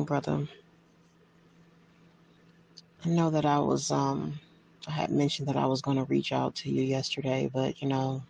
[0.00, 0.48] Brother.
[3.04, 4.40] I know that I was, um,
[4.88, 7.88] I had mentioned that I was going to reach out to you yesterday, but you
[7.88, 8.22] know,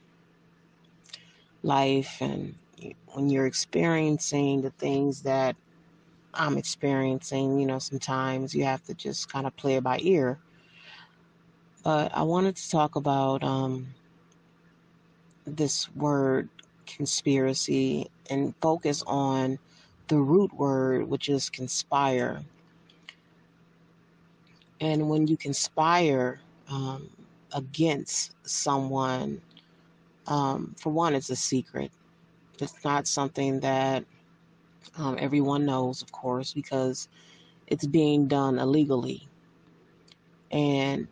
[1.63, 2.55] life and
[3.13, 5.57] when you're experiencing the things that
[6.35, 10.39] I'm experiencing, you know, sometimes you have to just kind of play it by ear.
[11.85, 13.89] But I wanted to talk about um,
[15.47, 16.49] this word
[16.87, 19.59] conspiracy and focus on
[20.09, 22.43] the root word, which is conspire.
[24.81, 27.09] And when you conspire um,
[27.53, 29.41] against someone,
[30.27, 31.91] um, for one, it's a secret.
[32.61, 34.05] It's not something that
[34.97, 37.09] um, everyone knows, of course, because
[37.67, 39.29] it's being done illegally.
[40.51, 41.09] And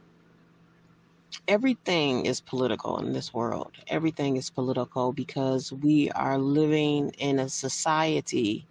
[1.49, 3.73] everything is political in this world.
[3.89, 8.67] Everything is political because we are living in a society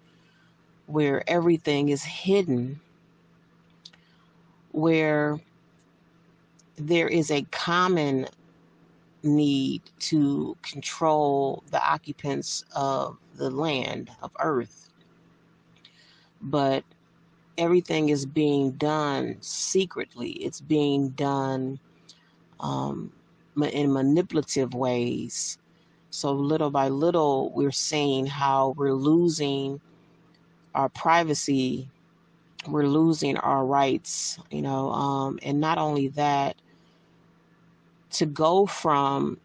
[0.90, 2.80] where everything is hidden
[4.72, 5.40] where
[6.78, 8.28] there is a common
[9.24, 14.90] need to control the occupants of the land of earth.
[16.42, 16.84] But
[17.58, 20.32] everything is being done secretly.
[20.32, 21.80] It's being done
[22.60, 23.12] um,
[23.62, 25.58] in manipulative ways.
[26.12, 29.82] So little by little we're seeing how we're losing
[30.76, 31.90] our privacy
[32.68, 36.56] we're losing our rights, you know, um, and not only that,
[38.12, 39.38] to go from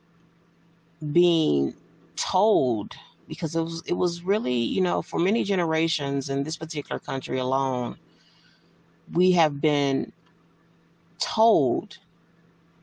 [1.12, 1.74] being
[2.16, 2.94] told
[3.28, 7.38] because it was it was really you know for many generations in this particular country
[7.38, 7.96] alone
[9.12, 10.12] we have been
[11.18, 11.98] told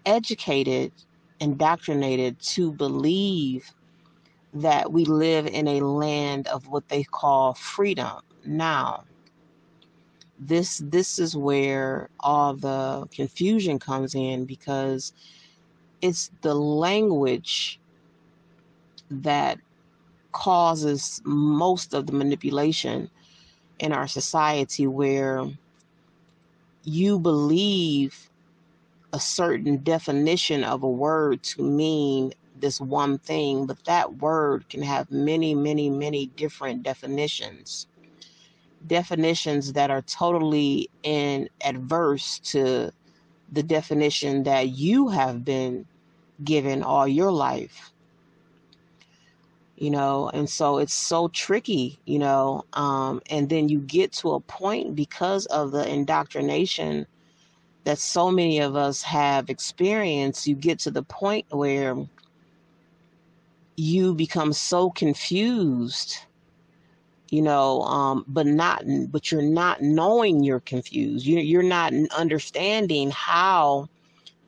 [0.05, 0.91] educated
[1.39, 3.71] indoctrinated to believe
[4.53, 9.03] that we live in a land of what they call freedom now
[10.41, 15.13] this this is where all the confusion comes in because
[16.01, 17.79] it's the language
[19.11, 19.59] that
[20.31, 23.09] causes most of the manipulation
[23.79, 25.45] in our society where
[26.83, 28.29] you believe
[29.13, 34.81] a certain definition of a word to mean this one thing, but that word can
[34.81, 37.87] have many, many, many different definitions
[38.87, 42.91] definitions that are totally in adverse to
[43.51, 45.85] the definition that you have been
[46.43, 47.91] given all your life
[49.81, 50.29] you know?
[50.31, 52.63] And so it's so tricky you know?
[52.73, 57.07] Um, and then you get to a point because of the indoctrination
[57.83, 61.95] that so many of us have experienced you get to the point where
[63.75, 66.19] you become so confused
[67.31, 71.25] you know um, but not but you're not knowing you're confused.
[71.25, 73.89] You, you're not understanding how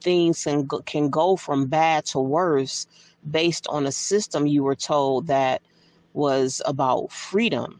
[0.01, 2.85] things can go, can go from bad to worse
[3.31, 5.61] based on a system you were told that
[6.13, 7.79] was about freedom.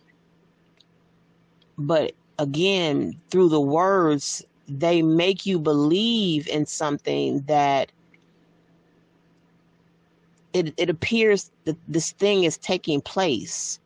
[1.77, 7.91] But again through the words they make you believe in something that
[10.53, 13.79] it, it appears that this thing is taking place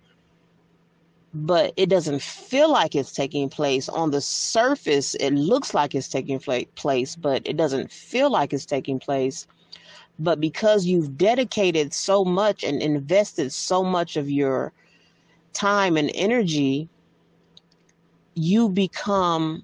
[1.45, 3.87] but it doesn't feel like it's taking place.
[3.89, 8.65] On the surface, it looks like it's taking place, but it doesn't feel like it's
[8.65, 9.45] taking place.
[10.17, 14.73] But because you've dedicated so much and invested so much of your
[15.53, 16.89] time and energy,
[18.33, 19.63] you become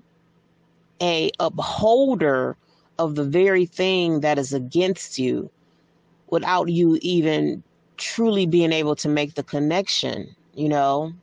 [1.02, 2.56] a upholder
[3.00, 5.50] of the very thing that is against you
[6.28, 7.64] without you even
[7.98, 11.14] truly being able to make the connection, you know?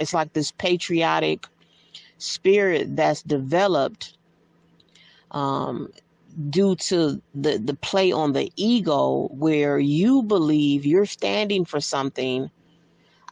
[0.00, 1.46] It's like this patriotic
[2.18, 4.16] spirit that's developed
[5.30, 5.90] um,
[6.50, 12.50] due to the, the play on the ego where you believe you're standing for something.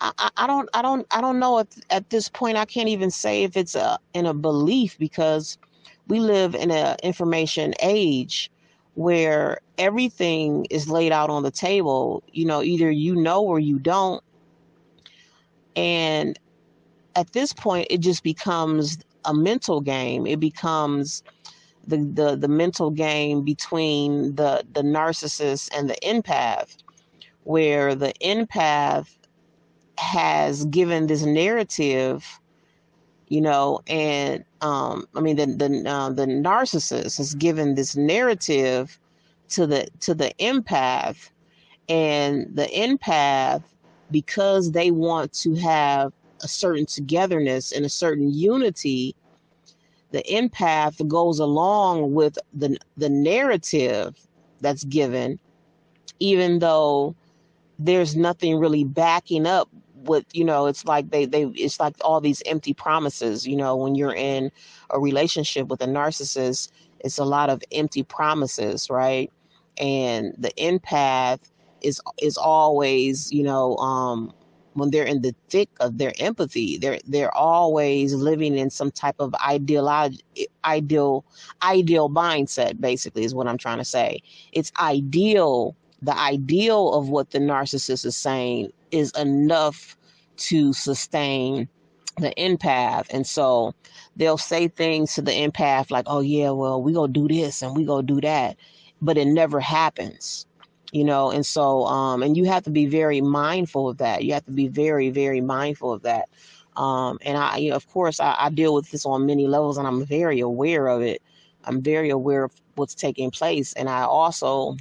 [0.00, 3.10] I, I, don't I don't I don't know if at this point I can't even
[3.10, 5.56] say if it's a in a belief because
[6.08, 8.50] we live in an information age
[8.94, 12.22] where everything is laid out on the table.
[12.32, 14.22] You know, either you know or you don't.
[15.76, 16.38] And
[17.16, 20.26] at this point it just becomes a mental game.
[20.26, 21.22] It becomes
[21.86, 26.76] the the, the mental game between the the narcissist and the empath
[27.44, 29.16] where the empath
[29.98, 32.40] has given this narrative
[33.28, 38.98] you know and um i mean the the uh, the narcissist has given this narrative
[39.48, 41.30] to the to the empath
[41.88, 43.62] and the empath
[44.10, 46.12] because they want to have
[46.44, 49.16] a certain togetherness and a certain unity,
[50.12, 54.16] the empath goes along with the the narrative
[54.60, 55.40] that's given,
[56.20, 57.16] even though
[57.78, 59.68] there's nothing really backing up
[60.04, 63.76] what you know it's like they they it's like all these empty promises you know
[63.76, 64.50] when you're in
[64.90, 66.70] a relationship with a narcissist
[67.00, 69.32] it's a lot of empty promises right?
[69.78, 71.40] And the empath
[71.82, 74.32] is is always you know um
[74.74, 79.16] when they're in the thick of their empathy they're they're always living in some type
[79.18, 79.88] of ideal
[80.64, 81.24] ideal
[81.62, 84.22] ideal mindset basically is what i'm trying to say.
[84.52, 85.76] It's ideal.
[86.02, 89.96] The ideal of what the narcissist is saying is enough
[90.36, 91.68] to sustain
[92.18, 93.06] the empath.
[93.10, 93.74] And so
[94.16, 97.76] they'll say things to the empath like oh yeah well we gonna do this and
[97.76, 98.56] we gonna do that
[99.02, 100.46] but it never happens
[100.94, 104.24] you know and so um and you have to be very mindful of that.
[104.24, 106.28] You have to be very very mindful of that.
[106.76, 109.78] Um and i you know of course I, I deal with this on many levels
[109.78, 111.22] and i'm very aware of it.
[111.64, 114.76] I'm very aware of what's taking place and i also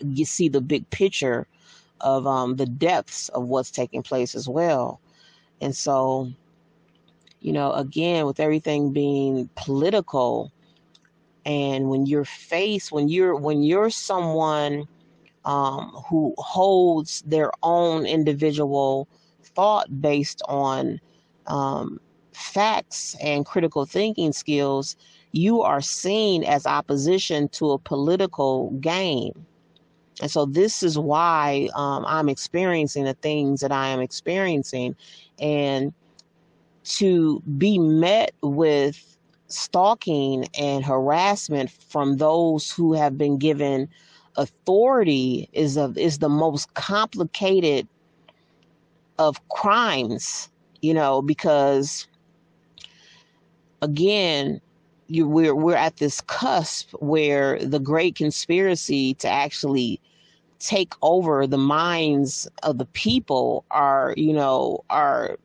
[0.00, 1.46] you see the big picture
[2.00, 5.00] of um, the depths of what's taking place as well.
[5.60, 6.32] And so,
[7.40, 10.52] you know, again, with everything being political,
[11.44, 14.86] and when you're faced, when you're when you're someone
[15.44, 19.08] um, who holds their own individual
[19.42, 21.00] thought based on
[21.46, 22.00] um,
[22.32, 24.96] facts and critical thinking skills,
[25.32, 29.46] you are seen as opposition to a political game.
[30.20, 34.94] And so this is why um, I'm experiencing the things that I am experiencing.
[35.38, 35.94] And
[36.84, 39.16] to be met with
[39.46, 43.88] stalking and harassment from those who have been given
[44.36, 47.86] authority is of is the most complicated
[49.18, 50.48] of crimes,
[50.80, 52.06] you know, because
[53.82, 54.60] again,
[55.08, 60.00] you, we're we're at this cusp where the great conspiracy to actually
[60.58, 65.36] take over the minds of the people are you know are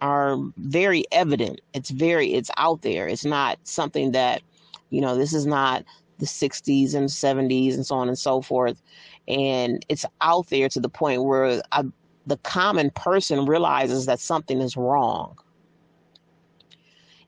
[0.00, 1.60] are very evident.
[1.74, 3.08] It's very it's out there.
[3.08, 4.42] It's not something that
[4.90, 5.84] you know this is not
[6.18, 8.80] the 60s and 70s and so on and so forth
[9.28, 11.84] and it's out there to the point where I,
[12.26, 15.36] the common person realizes that something is wrong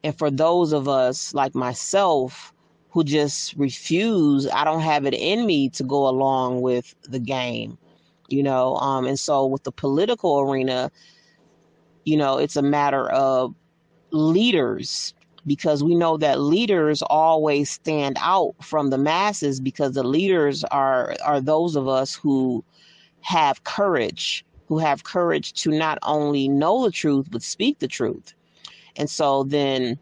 [0.05, 2.53] and for those of us like myself
[2.91, 7.77] who just refuse, I don't have it in me to go along with the game,
[8.29, 8.77] you know.
[8.77, 10.91] Um, and so with the political arena,
[12.05, 13.55] you know, it's a matter of
[14.13, 15.13] leaders
[15.47, 21.15] because we know that leaders always stand out from the masses because the leaders are
[21.25, 22.65] are those of us who
[23.21, 28.35] have courage who have courage to not only know the truth but speak the truth.
[28.97, 29.99] And so then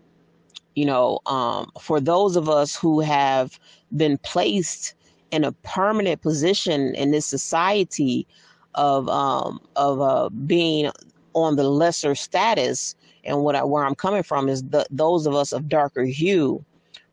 [0.74, 3.58] you know, um, for those of us who have
[3.96, 4.94] been placed
[5.30, 8.26] in a permanent position in this society
[8.74, 10.90] of um, of uh, being
[11.34, 12.94] on the lesser status,
[13.24, 16.64] and what I, where I'm coming from is the, those of us of darker hue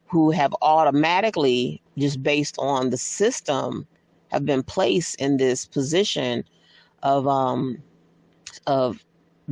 [0.08, 3.88] who have automatically, just based on the system,
[4.30, 6.44] have been placed in this position
[7.04, 7.82] of um,
[8.68, 9.04] of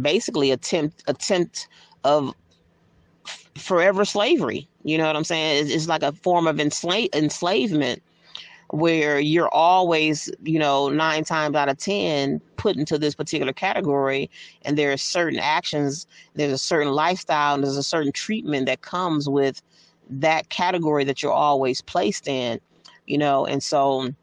[0.01, 1.67] basically attempt attempt
[2.03, 2.33] of
[3.55, 4.67] forever slavery.
[4.83, 5.63] You know what I'm saying?
[5.63, 8.01] It's, it's like a form of ensla- enslavement
[8.71, 14.29] where you're always, you know, nine times out of 10 put into this particular category.
[14.63, 18.81] And there are certain actions, there's a certain lifestyle, and there's a certain treatment that
[18.81, 19.61] comes with
[20.09, 22.59] that category that you're always placed in,
[23.07, 23.45] you know.
[23.45, 24.13] And so,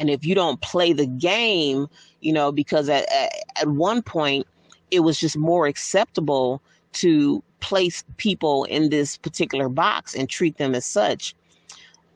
[0.00, 1.88] and if you don't play the game,
[2.20, 4.46] you know, because at, at, at one point
[4.90, 6.62] it was just more acceptable
[6.94, 11.34] to place people in this particular box and treat them as such.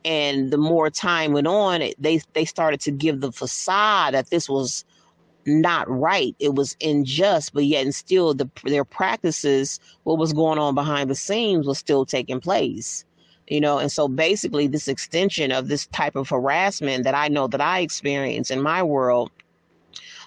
[0.04, 4.30] And the more time went on, it, they they started to give the facade that
[4.30, 4.84] this was
[5.46, 6.34] not right.
[6.38, 11.10] It was unjust, but yet and still the, their practices, what was going on behind
[11.10, 13.04] the scenes was still taking place.
[13.48, 17.48] You know, and so basically this extension of this type of harassment that I know
[17.48, 19.30] that I experience in my world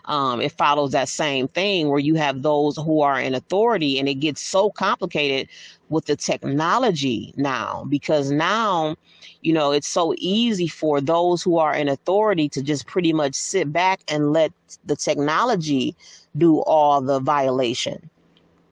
[0.05, 4.08] um, it follows that same thing where you have those who are in authority and
[4.08, 5.50] it gets so complicated
[5.89, 8.96] with the technology now because now
[9.45, 13.35] you know it's so easy for those who are in authority to just pretty much
[13.35, 14.51] sit back and let
[14.85, 15.95] the technology
[16.37, 18.09] do all the violation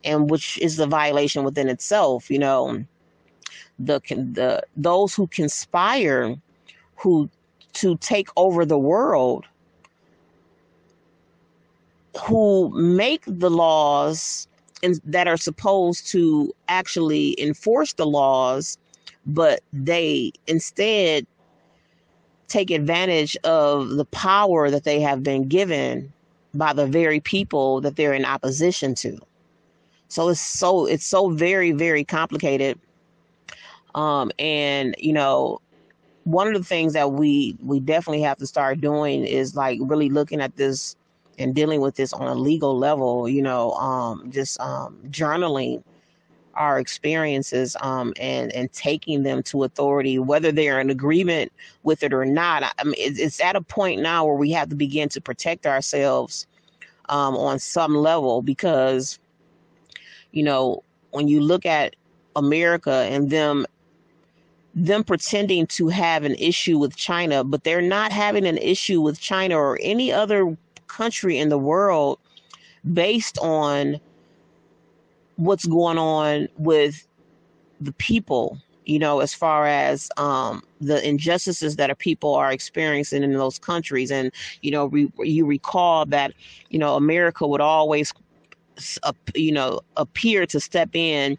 [0.04, 2.84] and which is the violation within itself you know.
[3.80, 6.36] The the those who conspire
[6.98, 7.30] who
[7.74, 9.46] to take over the world
[12.26, 14.48] who make the laws
[14.84, 18.78] and that are supposed to actually enforce the laws,
[19.26, 21.26] but they instead
[22.48, 26.12] take advantage of the power that they have been given
[26.54, 29.18] by the very people that they're in opposition to.
[30.08, 32.80] So it's so it's so very very complicated.
[33.96, 35.60] Um, and you know,
[36.26, 40.10] one of the things that we we definitely have to start doing is like really
[40.10, 40.96] looking at this
[41.40, 43.28] and dealing with this on a legal level.
[43.28, 45.84] You know, um, just um, journaling
[46.56, 51.52] our experiences um, and and taking them to authority, whether they're in agreement
[51.84, 52.64] with it or not.
[52.78, 56.48] I mean, it's at a point now where we have to begin to protect ourselves
[57.10, 59.20] um, on some level because
[60.32, 61.96] you know, when you look at
[62.36, 63.66] America and them
[64.76, 69.20] them pretending to have an issue with China, but they're not having an issue with
[69.20, 70.58] China or any other
[70.88, 72.18] country in the world
[72.92, 74.00] based on
[75.38, 77.08] what's going on with
[77.82, 83.34] the people you know as far as um, the injustices that people are experiencing in
[83.34, 86.34] those countries and you know re- you recall that
[86.70, 88.14] you know america would always
[89.36, 91.38] you know, appear to step in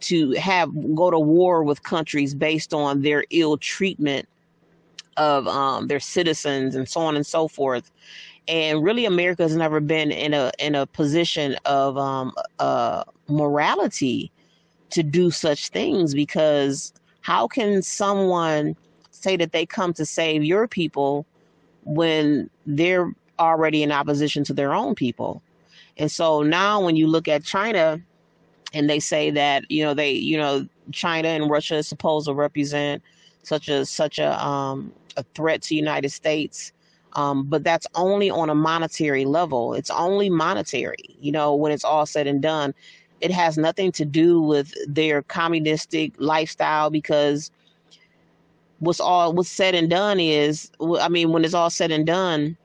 [0.00, 4.26] to have go to war with countries based on their ill treatment
[5.16, 7.90] of um, their citizens and so on and so forth.
[8.48, 14.32] And really, America has never been in a in a position of um, uh, morality
[14.90, 18.76] to do such things because how can someone
[19.10, 21.26] say that they come to save your people
[21.84, 25.42] when they're already in opposition to their own people?
[25.96, 28.00] And so now when you look at China
[28.72, 32.34] and they say that, you know, they, you know, China and Russia is supposed to
[32.34, 33.02] represent
[33.42, 36.72] such a such a um a threat to United States.
[37.14, 39.74] Um, but that's only on a monetary level.
[39.74, 42.74] It's only monetary, you know, when it's all said and done.
[43.20, 47.50] It has nothing to do with their communistic lifestyle because
[48.78, 52.56] what's all what's said and done is I mean, when it's all said and done,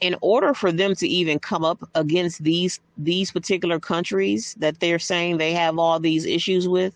[0.00, 4.98] in order for them to even come up against these these particular countries that they're
[4.98, 6.94] saying they have all these issues with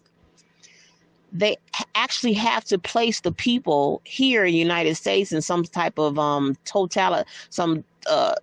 [1.33, 1.57] they
[1.95, 6.19] actually have to place the people here in the United States in some type of
[6.19, 8.35] um total some uh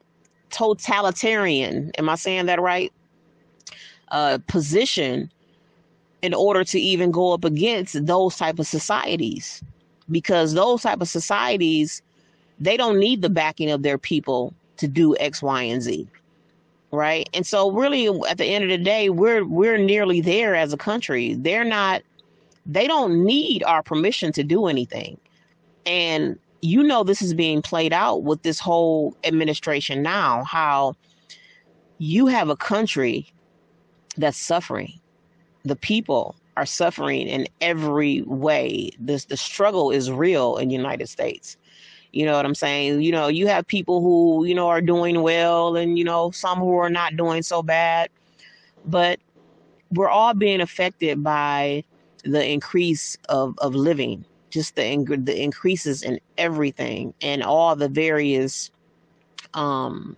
[0.50, 2.91] totalitarian am I saying that right
[4.10, 5.31] uh position
[6.22, 9.63] in order to even go up against those type of societies
[10.10, 12.01] because those type of societies
[12.60, 16.08] they don't need the backing of their people to do X, Y, and Z.
[16.91, 17.29] Right.
[17.34, 20.77] And so really at the end of the day, we're we're nearly there as a
[20.77, 21.36] country.
[21.36, 22.01] They're not
[22.69, 25.19] they don't need our permission to do anything.
[25.88, 30.93] And you know this is being played out with this whole administration now, how
[31.97, 33.33] you have a country
[34.17, 34.93] that's suffering.
[35.63, 38.91] The people are suffering in every way.
[38.99, 41.57] This the struggle is real in the United States.
[42.11, 43.01] You know what I'm saying?
[43.01, 46.59] You know, you have people who, you know, are doing well and, you know, some
[46.59, 48.09] who are not doing so bad.
[48.85, 49.19] But
[49.91, 51.83] we're all being affected by
[52.23, 58.71] the increase of, of living, just the, the increases in everything and all the various
[59.53, 60.15] um,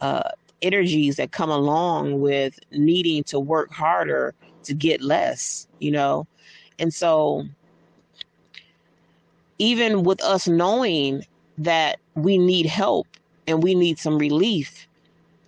[0.00, 0.30] uh,
[0.62, 6.26] energies that come along with needing to work harder to get less, you know?
[6.78, 7.46] And so
[9.58, 11.24] even with us knowing
[11.58, 13.06] that we need help
[13.46, 14.86] and we need some relief,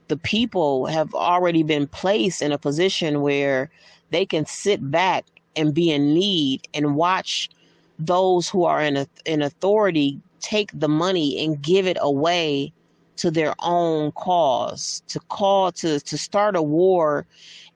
[0.09, 3.71] the people have already been placed in a position where
[4.11, 5.27] they can sit back
[5.59, 7.51] and be in need and watch
[7.99, 12.73] those who are in a, in authority take the money and give it away
[13.17, 17.27] to their own cause to call to to start a war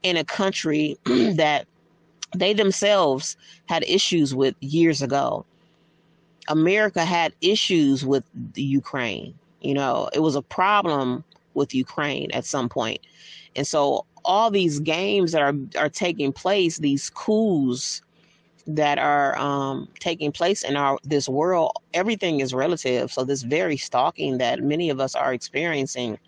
[0.02, 1.66] in a country that
[2.34, 3.36] they themselves
[3.66, 5.44] had issues with years ago
[6.48, 8.24] America had issues with
[8.54, 9.34] the Ukraine.
[9.60, 11.24] You know, it was a problem
[11.54, 12.70] with Ukraine at some.
[13.54, 18.02] And so all these games that are are taking place, these coups
[18.66, 23.12] that are um, taking place in our this world, everything is relative.
[23.12, 26.18] So this very stalking that many of us are experiencing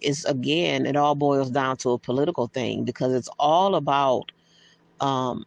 [0.00, 4.32] is again, it all boils down to a political thing because it's all about
[5.00, 5.44] um,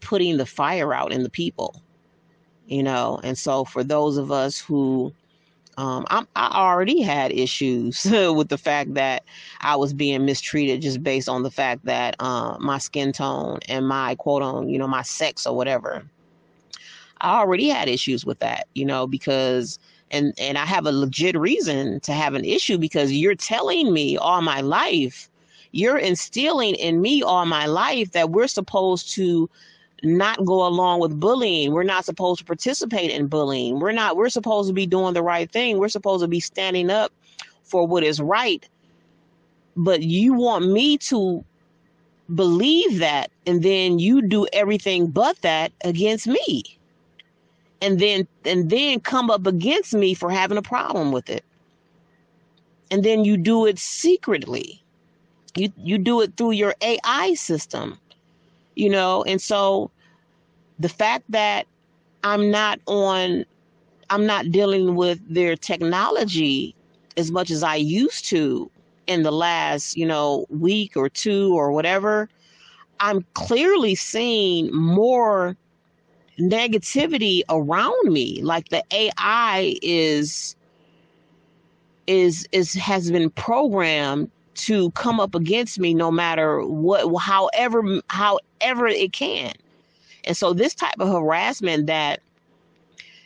[0.00, 1.82] putting the fire out in the people
[2.66, 3.20] you know.
[3.22, 5.12] And so for those of us who
[5.78, 9.22] um, i already had issues with the fact that
[9.62, 13.86] I was being mistreated just based on the fact that uh, my skin tone and
[13.86, 16.04] my quote on, you know, my sex or whatever.
[17.20, 19.78] I already had issues with that, you know, because
[20.10, 24.16] and and I have a legit reason to have an issue because you're telling me
[24.16, 25.30] all my life,
[25.70, 29.48] you're instilling in me all my life that we're supposed to
[30.02, 31.72] not go along with bullying.
[31.72, 33.80] We're not supposed to participate in bullying.
[33.80, 35.78] We're not we're supposed to be doing the right thing.
[35.78, 37.12] We're supposed to be standing up
[37.64, 38.68] for what is right.
[39.76, 41.44] But you want me to
[42.34, 46.64] believe that and then you do everything but that against me
[47.82, 51.44] and then and then come up against me for having a problem with it
[52.90, 54.82] and then you do it secretly
[55.56, 57.98] you you do it through your AI system
[58.76, 59.90] you know and so
[60.78, 61.66] the fact that
[62.24, 63.44] I'm not on
[64.10, 66.74] I'm not dealing with their technology
[67.16, 68.70] as much as I used to
[69.06, 72.28] in the last, you know, week or two or whatever,
[73.00, 75.56] I'm clearly seeing more
[76.38, 78.42] negativity around me.
[78.42, 80.56] Like the AI is
[82.06, 88.86] is is has been programmed to come up against me no matter what however however
[88.86, 89.52] it can.
[90.24, 92.20] And so this type of harassment that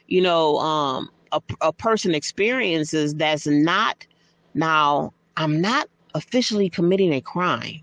[0.06, 4.06] you know um a, a person experiences that's not
[4.54, 7.80] now I'm not officially committing a crime,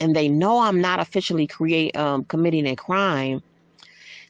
[0.00, 3.42] and they know I'm not officially create um, committing a crime,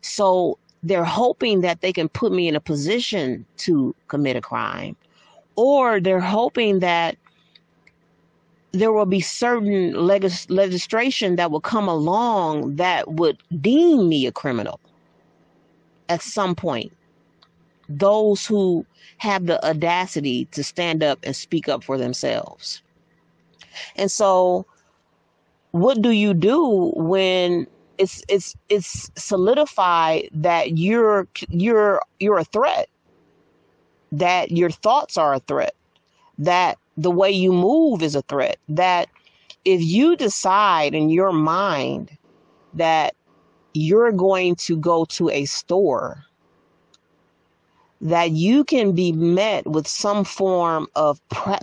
[0.03, 4.95] so they're hoping that they can put me in a position to commit a crime,
[5.57, 7.17] or they're hoping that
[8.75, 14.33] there will be certain legis- legislation that will come along that would deem me a
[14.33, 14.81] criminal
[16.09, 16.93] at some point.
[17.89, 18.85] Those who
[19.19, 22.83] have the audacity to stand up and speak up for themselves.
[23.97, 24.67] And so
[25.71, 27.67] what do you do when
[27.99, 32.89] it's it's it's solidified that you're you're you're a threat
[34.13, 35.75] that your thoughts are a threat
[36.39, 39.09] that the way you move is a threat that
[39.65, 42.17] if you decide in your mind
[42.75, 43.15] that
[43.73, 46.25] you're going to go to a store
[48.01, 51.21] that you can be met with some form of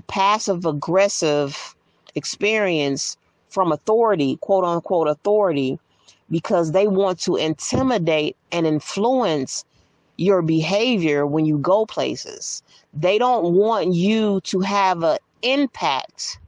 [0.08, 1.76] passive aggressive
[2.16, 3.16] experience
[3.50, 5.80] from authority, quote unquote authority,
[6.32, 9.66] because they want to intimidate and influence
[10.22, 12.62] your behavior when you go places.
[12.94, 16.40] They don't want you to have an impact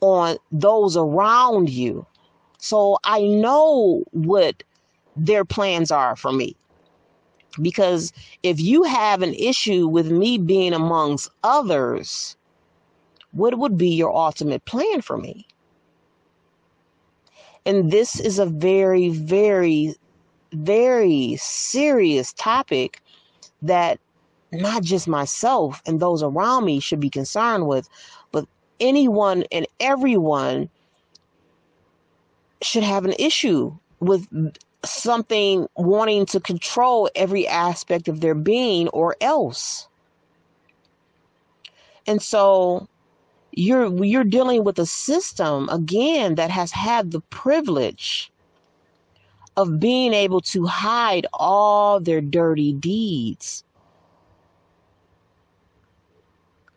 [0.00, 2.04] on those around you.
[2.58, 4.64] So I know what
[5.16, 6.56] their plans are for me.
[7.62, 12.36] Because if you have an issue with me being amongst others,
[13.30, 15.46] what would be your ultimate plan for me?
[17.64, 19.94] And this is a very, very,
[20.54, 23.00] very serious topic
[23.62, 23.98] that
[24.52, 27.88] not just myself and those around me should be concerned with,
[28.32, 28.46] but
[28.80, 30.68] anyone and everyone
[32.62, 34.26] should have an issue with
[34.84, 39.88] something wanting to control every aspect of their being or else.
[42.06, 42.86] And so
[43.52, 48.30] you're you're dealing with a system again that has had the privilege
[49.56, 53.64] of being able to hide all their dirty deeds.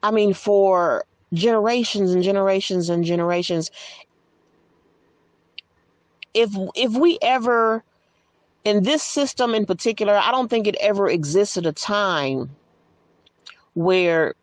[0.03, 3.71] I mean for generations and generations and generations
[6.33, 7.83] if if we ever
[8.63, 12.49] in this system in particular, I don't think it ever existed a time
[13.75, 14.35] where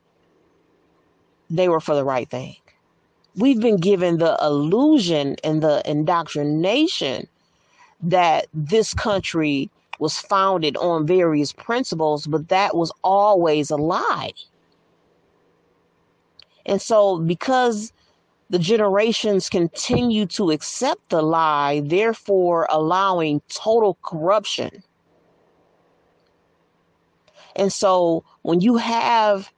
[1.51, 2.57] they were for the right thing.
[3.37, 7.29] We've been given the illusion and the indoctrination
[8.03, 14.33] that this country was founded on various principles, but that was always a lie.
[16.67, 17.93] And so, because
[18.51, 24.83] the generations continue to accept the lie, therefore allowing total corruption.
[27.57, 29.53] And so when you have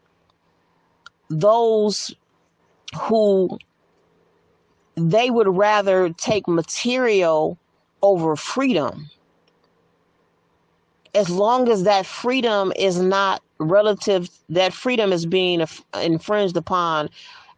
[1.28, 2.14] those
[3.00, 3.58] who
[4.94, 7.58] they would rather take material
[8.02, 9.10] over freedom,
[11.14, 15.64] as long as that freedom is not relative, that freedom is being
[16.02, 17.08] infringed upon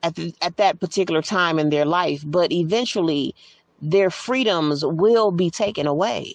[0.03, 3.35] at, the, at that particular time in their life, but eventually
[3.83, 6.35] their freedoms will be taken away.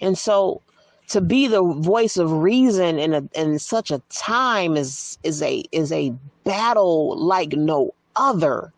[0.00, 0.62] And so
[1.08, 5.62] to be the voice of reason in a in such a time is is a
[5.72, 6.12] is a
[6.44, 8.72] battle like no other.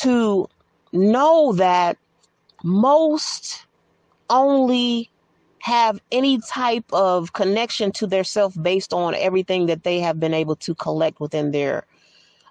[0.00, 0.48] To
[0.92, 1.98] know that
[2.64, 3.66] most
[4.30, 5.10] only
[5.58, 10.34] have any type of connection to their self based on everything that they have been
[10.34, 11.86] able to collect within their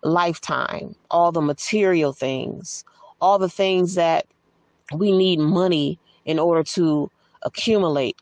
[0.04, 2.86] lifetime, all the material things,
[3.20, 4.26] all the things that
[4.94, 7.10] we need money in order to
[7.44, 8.18] accumulate.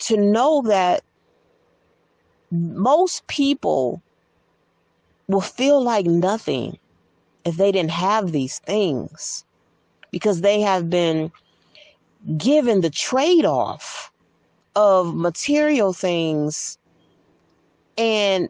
[0.00, 1.02] To know that
[2.50, 4.02] most people
[5.26, 6.78] will feel like nothing
[7.48, 9.44] if they didn't have these things
[10.10, 11.32] because they have been
[12.36, 14.12] given the trade off
[14.76, 16.78] of material things
[17.96, 18.48] and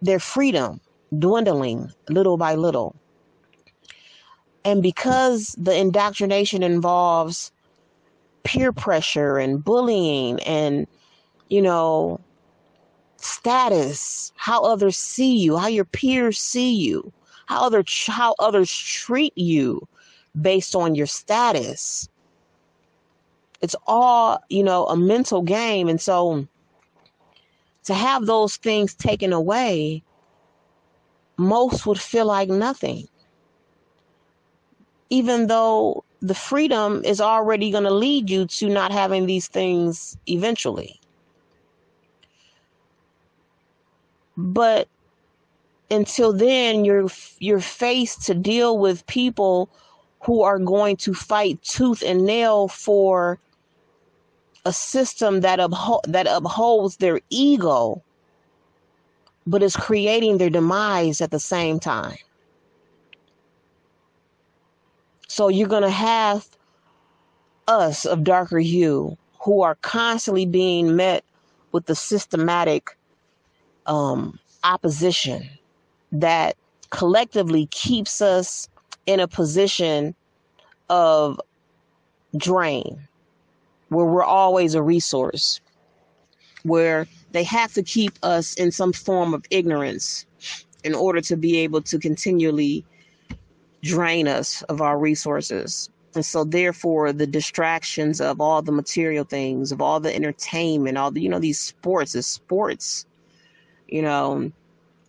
[0.00, 0.80] their freedom
[1.18, 2.94] dwindling little by little.
[4.64, 7.50] And because the indoctrination involves
[8.44, 10.86] peer pressure and bullying and,
[11.48, 12.20] you know,
[13.16, 17.12] status, how others see you, how your peers see you,
[17.48, 19.88] how other how others treat you
[20.38, 22.08] based on your status.
[23.62, 26.46] It's all, you know, a mental game and so
[27.84, 30.02] to have those things taken away
[31.38, 33.08] most would feel like nothing.
[35.08, 40.18] Even though the freedom is already going to lead you to not having these things
[40.26, 41.00] eventually.
[44.36, 44.86] But
[45.90, 49.70] until then you're you're faced to deal with people
[50.20, 53.38] who are going to fight tooth and nail for
[54.64, 58.02] a system that uphold, that upholds their ego
[59.46, 62.18] but is creating their demise at the same time.
[65.26, 66.46] So you're going to have
[67.66, 71.24] us of darker hue who are constantly being met
[71.72, 72.96] with the systematic
[73.86, 75.48] um, opposition
[76.12, 76.56] that
[76.90, 78.68] collectively keeps us
[79.06, 80.14] in a position
[80.88, 81.40] of
[82.36, 83.08] drain
[83.88, 85.60] where we're always a resource
[86.62, 90.26] where they have to keep us in some form of ignorance
[90.84, 92.84] in order to be able to continually
[93.82, 95.88] drain us of our resources.
[96.14, 101.10] And so, therefore, the distractions of all the material things, of all the entertainment, all
[101.10, 103.06] the, you know, these sports, the sports,
[103.88, 104.50] you know,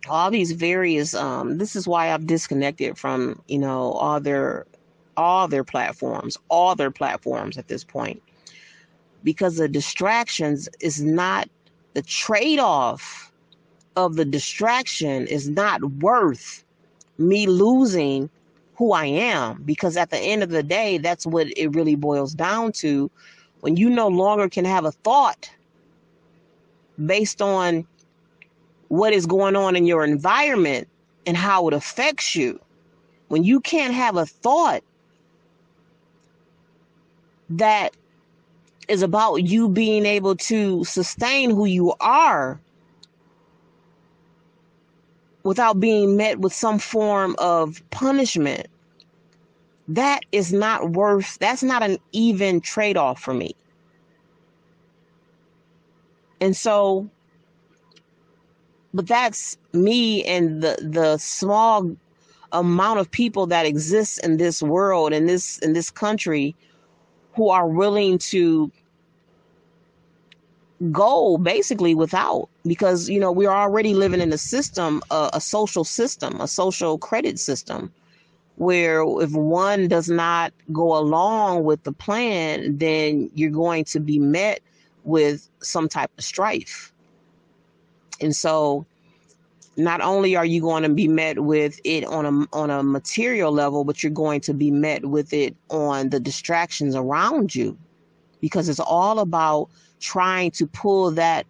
[0.07, 4.65] all these various, um, this is why I've disconnected from, you know, all their,
[5.17, 8.21] all their platforms, all their platforms at this point
[9.23, 11.49] because the distractions is not
[11.93, 13.31] the trade off
[13.95, 16.63] of the distraction is not worth
[17.17, 18.29] me losing
[18.75, 22.33] who I am because at the end of the day, that's what it really boils
[22.33, 23.11] down to.
[23.59, 25.51] When you no longer can have a thought
[27.05, 27.85] based on
[28.89, 30.87] what is going on in your environment
[31.25, 32.59] and how it affects you,
[33.29, 34.83] when you can't have a thought
[37.49, 37.95] that
[38.87, 42.59] is about you being able to sustain who you are
[45.43, 48.67] without being met with some form of punishment.
[49.87, 53.55] That is not worth, that's not an even trade off for me.
[56.41, 57.09] And so,
[58.93, 61.95] but that's me and the, the small
[62.51, 66.55] amount of people that exists in this world, in this, in this country,
[67.33, 68.71] who are willing to
[70.91, 75.83] go basically without because you know we're already living in a system uh, a social
[75.83, 77.91] system a social credit system
[78.55, 84.19] where if one does not go along with the plan then you're going to be
[84.19, 84.61] met
[85.03, 86.88] with some type of strife
[88.21, 88.85] and so
[89.77, 93.51] not only are you going to be met with it on a on a material
[93.51, 97.77] level but you're going to be met with it on the distractions around you
[98.41, 101.45] because it's all about trying to pull that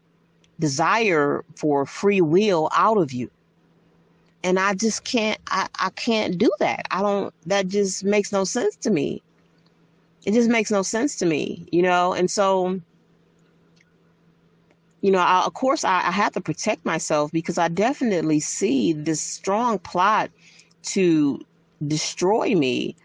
[0.60, 3.30] desire for free will out of you.
[4.44, 6.86] And I just can't I, I can't do that.
[6.92, 9.22] I don't that just makes no sense to me.
[10.26, 12.80] It just makes no sense to me, you know, and so
[15.02, 18.94] you know, I, of course, I, I have to protect myself because I definitely see
[18.94, 20.30] this strong plot
[20.84, 21.40] to
[21.88, 22.96] destroy me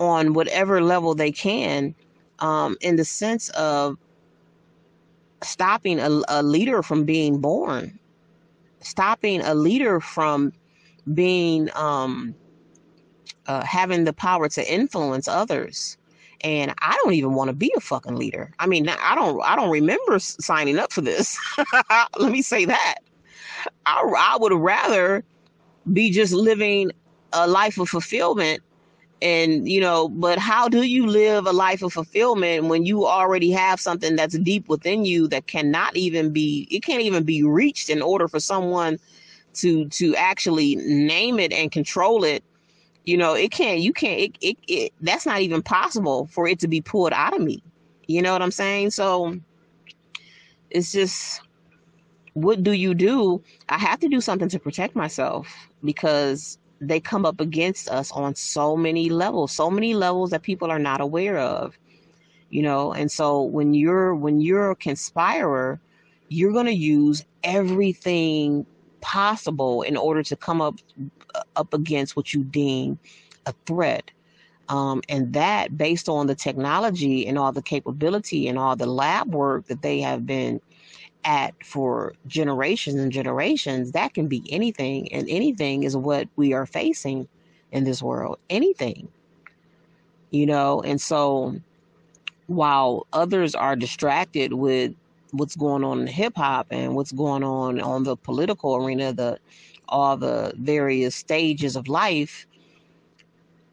[0.00, 1.94] on whatever level they can,
[2.40, 3.98] um, in the sense of
[5.42, 7.98] stopping a, a leader from being born,
[8.80, 10.52] stopping a leader from
[11.14, 12.34] being um,
[13.46, 15.96] uh, having the power to influence others.
[16.42, 18.52] And I don't even want to be a fucking leader.
[18.58, 19.42] I mean, I don't.
[19.44, 21.38] I don't remember signing up for this.
[22.18, 22.96] Let me say that.
[23.84, 25.24] I, I would rather
[25.92, 26.92] be just living
[27.32, 28.62] a life of fulfillment
[29.22, 33.50] and you know but how do you live a life of fulfillment when you already
[33.50, 37.90] have something that's deep within you that cannot even be it can't even be reached
[37.90, 38.98] in order for someone
[39.52, 42.42] to to actually name it and control it
[43.04, 46.58] you know it can't you can't it, it, it that's not even possible for it
[46.60, 47.62] to be pulled out of me.
[48.06, 48.90] You know what i'm saying?
[48.90, 49.38] So
[50.70, 51.42] it's just
[52.34, 53.42] what do you do?
[53.68, 55.48] I have to do something to protect myself
[55.84, 60.70] because they come up against us on so many levels, so many levels that people
[60.70, 61.78] are not aware of.
[62.50, 65.80] You know, and so when you're when you're a conspirer,
[66.28, 68.66] you're going to use everything
[69.00, 70.76] possible in order to come up
[71.56, 72.98] up against what you deem
[73.46, 74.10] a threat.
[74.68, 79.34] Um, and that based on the technology and all the capability and all the lab
[79.34, 80.60] work that they have been
[81.24, 85.12] at for generations and generations, that can be anything.
[85.12, 87.28] And anything is what we are facing
[87.72, 88.38] in this world.
[88.48, 89.08] Anything.
[90.30, 91.56] You know, and so
[92.46, 94.94] while others are distracted with
[95.32, 99.38] what's going on in hip hop and what's going on on the political arena, the
[99.90, 102.46] all the various stages of life,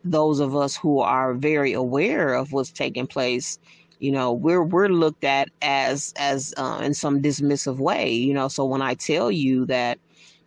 [0.04, 3.60] those of us who are very aware of what's taking place
[4.00, 8.48] you know we're we're looked at as as uh, in some dismissive way you know.
[8.48, 10.00] So when i tell you that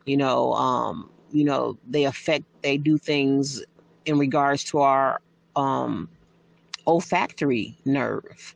[0.07, 3.63] you know um you know they affect they do things
[4.07, 5.21] in regards to our
[5.57, 6.09] um
[6.87, 8.55] olfactory nerve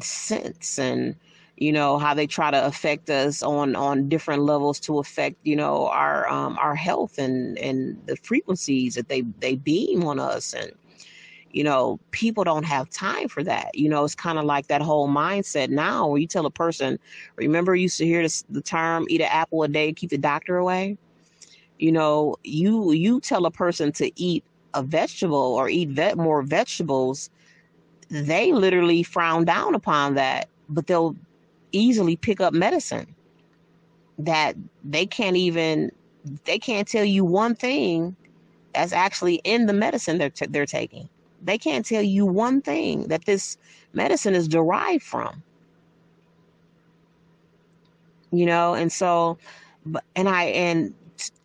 [0.00, 1.16] sense and
[1.62, 5.56] you know how they try to affect us on on different levels to affect you
[5.56, 10.54] know our um our health and and the frequencies that they they beam on us
[10.54, 10.72] and
[11.52, 13.76] you know, people don't have time for that.
[13.76, 16.98] You know, it's kind of like that whole mindset now where you tell a person,
[17.36, 20.18] remember, you used to hear this, the term eat an apple a day, keep the
[20.18, 20.96] doctor away.
[21.78, 24.44] You know, you you tell a person to eat
[24.74, 27.28] a vegetable or eat vet more vegetables,
[28.08, 31.16] they literally frown down upon that, but they'll
[31.72, 33.14] easily pick up medicine
[34.18, 35.90] that they can't even
[36.44, 38.14] they can't tell you one thing
[38.74, 41.08] that's actually in the medicine they're t- they're taking
[41.42, 43.58] they can't tell you one thing that this
[43.92, 45.42] medicine is derived from.
[48.30, 49.36] You know, and so,
[50.16, 50.94] and I, and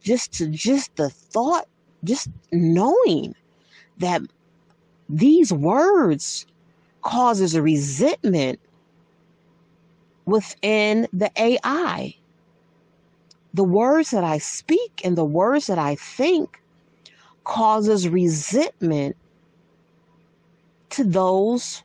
[0.01, 1.67] just to just the thought,
[2.03, 3.35] just knowing
[3.97, 4.21] that
[5.09, 6.45] these words
[7.01, 8.59] causes a resentment
[10.27, 12.15] within the AI.
[13.55, 16.61] The words that I speak and the words that I think
[17.45, 19.15] causes resentment
[20.91, 21.83] to those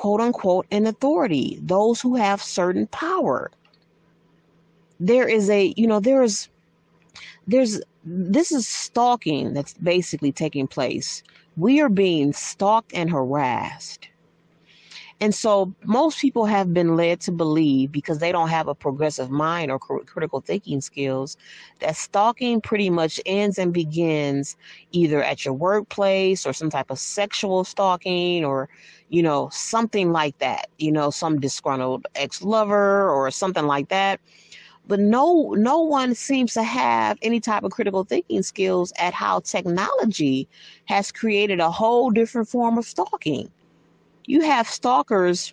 [0.00, 3.50] quote unquote in authority, those who have certain power.
[4.98, 6.48] There is a, you know, there's,
[7.46, 11.22] there's, this is stalking that's basically taking place.
[11.56, 14.09] We are being stalked and harassed.
[15.22, 19.30] And so most people have been led to believe because they don't have a progressive
[19.30, 21.36] mind or critical thinking skills
[21.80, 24.56] that stalking pretty much ends and begins
[24.92, 28.70] either at your workplace or some type of sexual stalking or
[29.10, 34.20] you know something like that, you know, some disgruntled ex-lover or something like that.
[34.86, 39.40] But no no one seems to have any type of critical thinking skills at how
[39.40, 40.48] technology
[40.86, 43.50] has created a whole different form of stalking
[44.30, 45.52] you have stalkers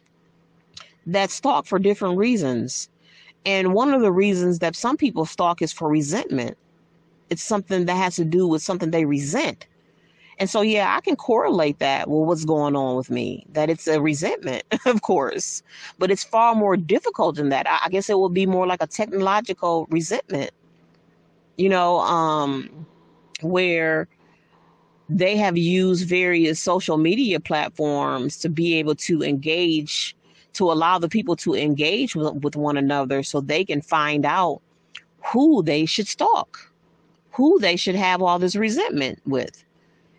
[1.08, 2.90] that stalk for different reasons.
[3.46, 6.58] And one of the reasons that some people stalk is for resentment.
[7.30, 9.66] It's something that has to do with something they resent.
[10.40, 13.88] And so, yeah, I can correlate that with what's going on with me, that it's
[13.88, 15.64] a resentment, of course,
[15.98, 17.66] but it's far more difficult than that.
[17.68, 20.52] I guess it would be more like a technological resentment,
[21.58, 22.86] you know, um,
[23.42, 24.08] where
[25.10, 30.16] they have used various social media platforms to be able to engage
[30.54, 34.62] to allow the people to engage with, with one another so they can find out
[35.22, 36.72] who they should stalk
[37.38, 39.64] who they should have all this resentment with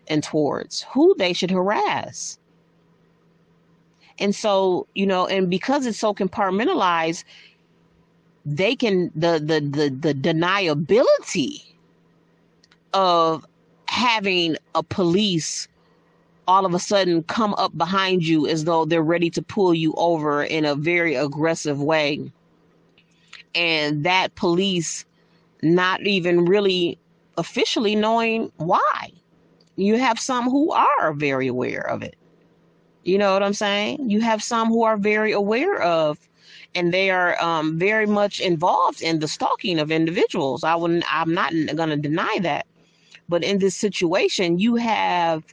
[0.07, 2.39] and towards who they should harass.
[4.19, 7.25] And so you know and because it's so compartmentalized
[8.45, 11.61] they can the the the, the deniability
[12.93, 13.45] of
[13.89, 15.67] having a police
[16.47, 19.93] all of a sudden come up behind you as though they're ready to pull you
[19.97, 22.31] over in a very aggressive way.
[23.53, 25.05] And that police
[25.61, 26.97] not even really
[27.37, 29.11] officially knowing why.
[29.75, 32.15] You have some who are very aware of it.
[33.03, 34.09] You know what I'm saying?
[34.09, 36.17] You have some who are very aware of
[36.75, 40.63] and they are um, very much involved in the stalking of individuals.
[40.63, 42.65] I wouldn't I'm not going to deny that.
[43.29, 45.43] But in this situation, you have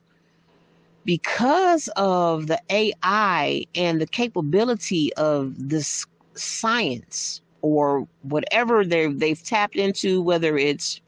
[1.05, 9.77] because of the AI and the capability of this science or whatever they they've tapped
[9.77, 11.01] into, whether it's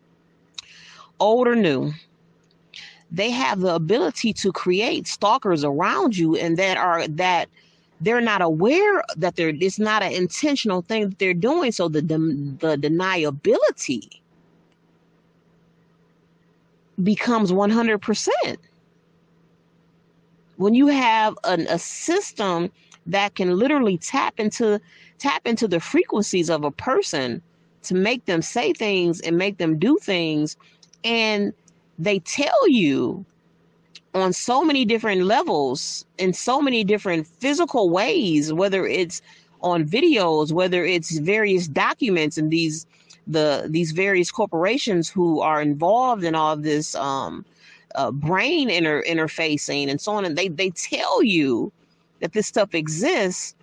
[1.20, 1.92] old or new,
[3.10, 7.48] they have the ability to create stalkers around you and that are that
[8.00, 11.72] they're not aware that they're it's not an intentional thing that they're doing.
[11.72, 14.20] So the the deniability
[17.02, 18.56] becomes 100%
[20.58, 22.70] when you have an, a system
[23.06, 24.78] that can literally tap into
[25.18, 27.40] tap into the frequencies of a person
[27.82, 30.56] to make them say things and make them do things
[31.04, 31.52] and
[31.98, 33.24] they tell you
[34.14, 39.22] on so many different levels in so many different physical ways whether it's
[39.62, 42.86] on videos whether it's various documents and these
[43.28, 47.44] the these various corporations who are involved in all this um
[47.96, 51.72] uh, brain inter- interfacing and so on and they they tell you
[52.20, 53.54] that this stuff exists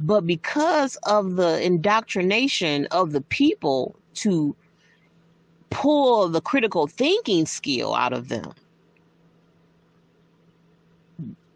[0.00, 4.56] but because of the indoctrination of the people to
[5.70, 8.52] pull the critical thinking skill out of them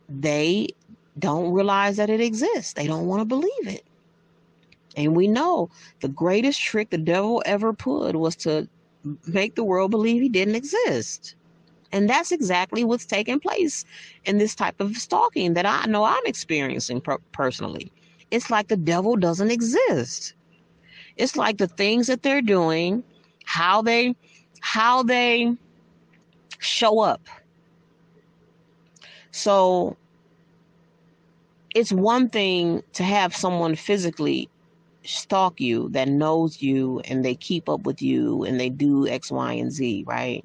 [0.09, 0.68] they
[1.18, 2.75] don't realize that it exists.
[2.75, 3.85] They don't want to believe it
[4.99, 8.69] and we know the greatest trick the devil ever put was to
[9.27, 11.37] make the world believe he didn't exist
[11.93, 13.85] and that's exactly what's taking place
[14.25, 17.91] in this type of stalking that I know I'm experiencing per- personally.
[18.31, 20.35] It's like the devil doesn't exist.
[21.17, 23.03] It's like the things that they're doing,
[23.45, 24.15] how they
[24.61, 25.57] how they
[26.59, 27.23] show up.
[29.31, 29.97] So
[31.75, 34.51] it's one thing to have someone physically
[35.09, 39.31] stalk you that knows you and they keep up with you and they do X,
[39.31, 40.44] Y, and Z, right?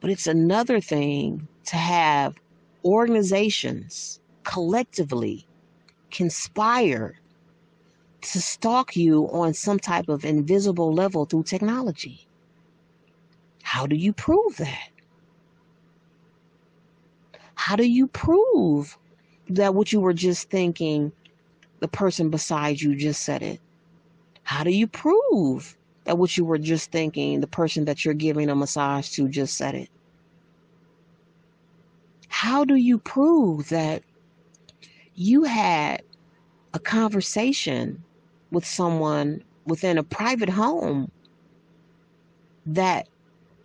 [0.00, 2.34] But it's another thing to have
[2.84, 5.46] organizations collectively
[6.10, 7.20] conspire
[8.22, 12.26] to stalk you on some type of invisible level through technology.
[13.62, 14.90] How do you prove that?
[17.54, 18.98] How do you prove
[19.50, 21.12] that what you were just thinking,
[21.80, 23.60] the person beside you just said it?
[24.42, 25.76] How do you prove
[26.08, 29.58] that what you were just thinking, the person that you're giving a massage to just
[29.58, 29.90] said it.
[32.28, 34.02] How do you prove that
[35.14, 36.02] you had
[36.72, 38.02] a conversation
[38.50, 41.10] with someone within a private home
[42.64, 43.06] that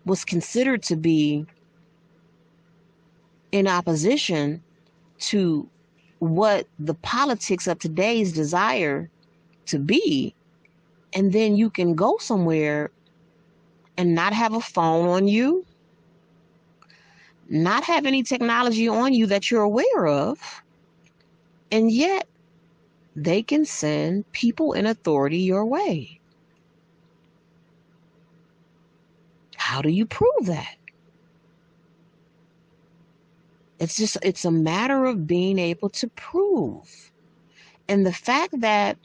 [0.05, 1.45] was considered to be
[3.53, 4.61] in opposition
[5.19, 5.69] to
[6.23, 9.09] what the politics of today's desire
[9.65, 10.33] to be
[11.13, 12.91] and then you can go somewhere
[13.97, 15.65] and not have a phone on you,
[17.49, 20.63] not have any technology on you that you're aware of,
[21.71, 22.27] and yet
[23.15, 26.19] they can send people in authority your way.
[29.55, 30.75] How do you prove that?
[33.83, 37.11] It's just, it's a matter of being able to prove.
[37.89, 38.97] And the fact that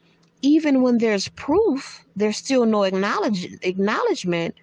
[0.42, 4.54] even when there's proof, there's still no acknowledge, acknowledgement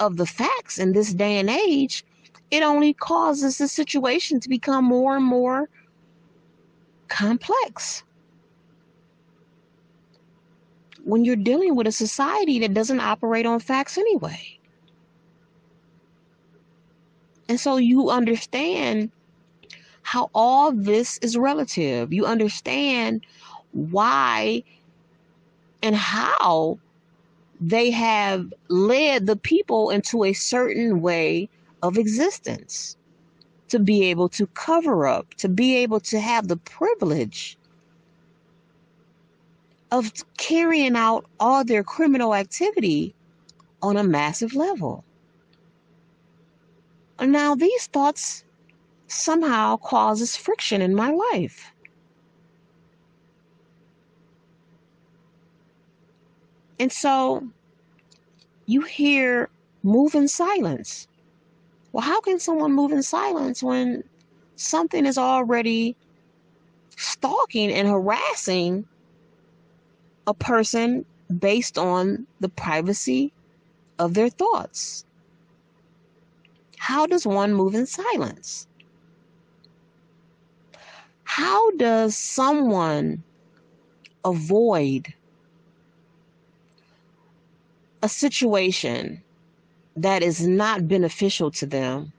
[0.00, 2.02] of the facts in this day and age.
[2.50, 5.68] It only causes the situation to become more and more
[7.08, 8.02] complex.
[11.04, 14.58] When you're dealing with a society that doesn't operate on facts anyway.
[17.50, 19.10] And so you understand
[20.08, 22.14] how all this is relative.
[22.14, 23.26] You understand
[23.72, 24.62] why
[25.82, 26.78] and how
[27.60, 31.50] they have led the people into a certain way
[31.82, 32.96] of existence
[33.68, 37.58] to be able to cover up, to be able to have the privilege
[39.90, 43.14] of carrying out all their criminal activity
[43.82, 45.04] on a massive level.
[47.20, 48.44] Now, these thoughts
[49.08, 51.72] somehow causes friction in my life.
[56.78, 57.48] And so
[58.66, 59.48] you hear
[59.82, 61.08] move in silence.
[61.92, 64.04] Well, how can someone move in silence when
[64.56, 65.96] something is already
[66.96, 68.86] stalking and harassing
[70.26, 71.06] a person
[71.38, 73.32] based on the privacy
[73.98, 75.04] of their thoughts?
[76.76, 78.66] How does one move in silence?
[81.28, 83.22] How does someone
[84.24, 85.12] avoid
[88.02, 89.22] a situation
[89.94, 92.14] that is not beneficial to them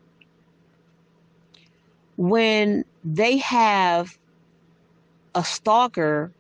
[2.17, 4.15] when they have
[5.33, 6.31] a stalker,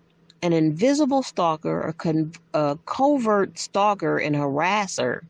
[0.43, 5.21] an invisible stalker, a, con- a covert stalker and harasser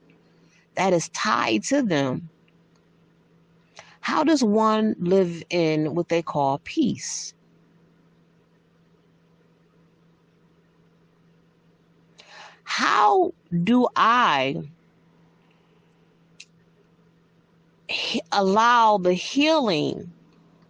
[0.76, 2.30] that is tied to them,
[4.10, 7.32] how does one live in what they call peace?
[12.64, 14.64] How do I
[18.32, 20.12] allow the healing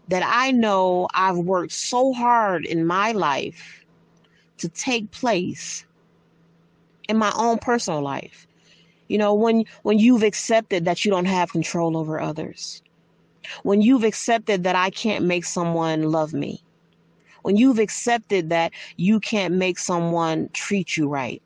[0.10, 3.86] that I know I've worked so hard in my life
[4.58, 5.86] to take place
[7.08, 8.48] in my own personal life.
[9.08, 12.84] You know, when when you've accepted that you don't have control over others.
[13.64, 16.64] When you've accepted that I can't make someone love me.
[17.44, 21.42] When you've accepted that you can't make someone treat you right.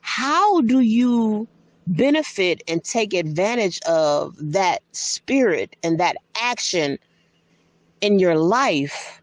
[0.00, 1.46] How do you
[1.86, 6.98] benefit and take advantage of that spirit and that action
[8.00, 9.20] in your life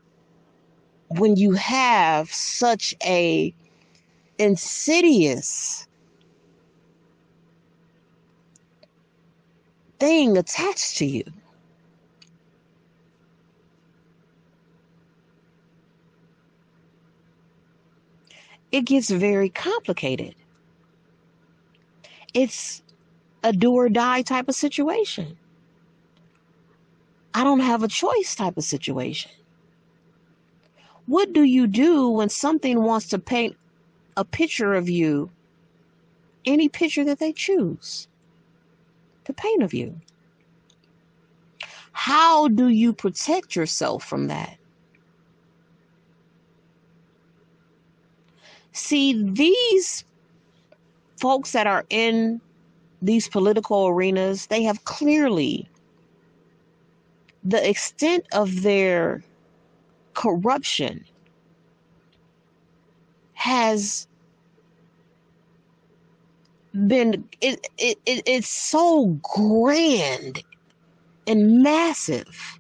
[1.10, 3.54] when you have such a
[4.40, 5.88] insidious
[10.00, 11.24] thing attached to you.
[18.74, 20.34] It gets very complicated.
[22.34, 22.82] It's
[23.44, 25.38] a do or die type of situation.
[27.36, 29.30] I don't have a choice type of situation.
[31.06, 33.56] What do you do when something wants to paint
[34.18, 35.30] a picture of you,
[36.46, 38.08] any picture that they choose
[39.26, 40.02] to paint of you?
[41.92, 44.58] How do you protect yourself from that?
[48.74, 50.04] See, these
[51.18, 52.42] folks that are in
[53.02, 55.70] these political arenas, they have clearly
[57.44, 59.22] the extent of their
[60.14, 61.06] corruption
[63.34, 64.08] has
[66.88, 69.06] been it, it, it it's so
[69.36, 70.42] grand
[71.28, 72.60] and massive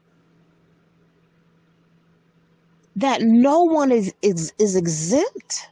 [2.96, 5.70] that no one is is, is exempt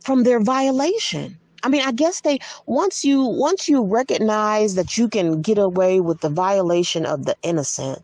[0.00, 5.08] from their violation I mean, I guess they once you once you recognize that you
[5.08, 8.02] can get away with the violation of the innocent,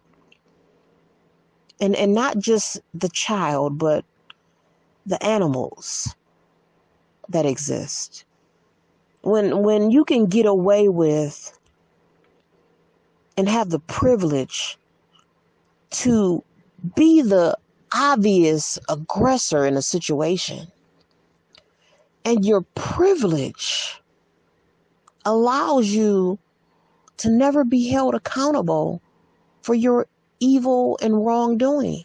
[1.80, 4.04] and and not just the child, but
[5.06, 6.14] the animals
[7.28, 8.24] that exist.
[9.22, 11.58] When when you can get away with
[13.36, 14.78] and have the privilege
[15.90, 16.42] to
[16.94, 17.56] be the
[17.92, 20.68] obvious aggressor in a situation
[22.26, 24.02] and your privilege
[25.24, 26.36] allows you
[27.18, 29.00] to never be held accountable
[29.62, 30.08] for your
[30.40, 32.02] evil and wrongdoing.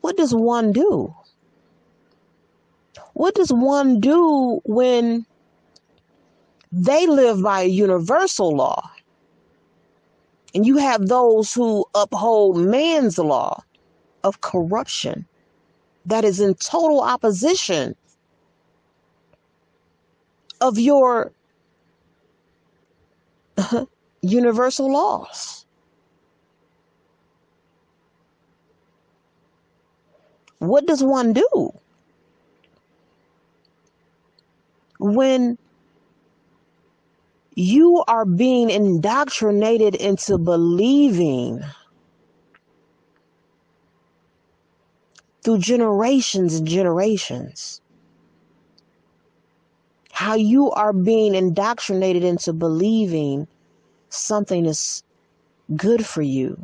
[0.00, 1.14] What does one do?
[3.14, 5.24] What does one do when
[6.72, 8.90] they live by a universal law?
[10.52, 13.62] And you have those who uphold man's law
[14.24, 15.26] of corruption
[16.06, 17.94] that is in total opposition
[20.60, 21.32] of your
[23.56, 23.86] uh-huh,
[24.22, 25.66] universal laws.
[30.58, 31.72] What does one do
[34.98, 35.58] when
[37.54, 41.60] you are being indoctrinated into believing
[45.42, 47.79] through generations and generations?
[50.20, 53.48] How you are being indoctrinated into believing
[54.10, 55.02] something is
[55.76, 56.62] good for you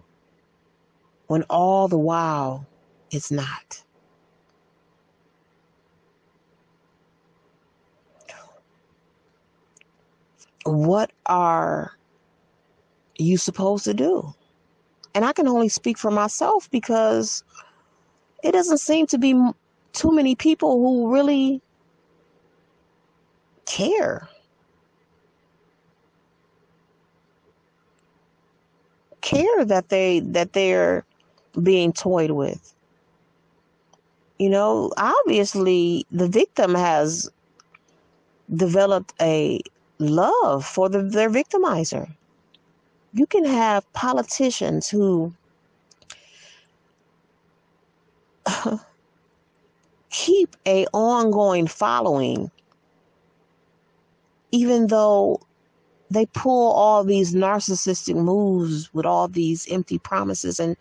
[1.28, 2.66] when all the while
[3.10, 3.82] it's not.
[10.66, 11.96] What are
[13.16, 14.34] you supposed to do?
[15.14, 17.42] And I can only speak for myself because
[18.42, 19.32] it doesn't seem to be
[19.94, 21.62] too many people who really
[23.66, 24.28] care.
[29.20, 31.04] Care that they that they're
[31.62, 32.72] being toyed with.
[34.38, 37.30] You know, obviously the victim has
[38.54, 39.60] developed a
[39.98, 42.08] love for the, their victimizer.
[43.14, 45.32] You can have politicians who
[50.10, 52.50] keep a ongoing following
[54.52, 55.40] even though
[56.10, 60.76] they pull all these narcissistic moves with all these empty promises and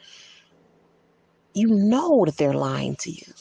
[1.53, 3.33] you know that they're lying to you.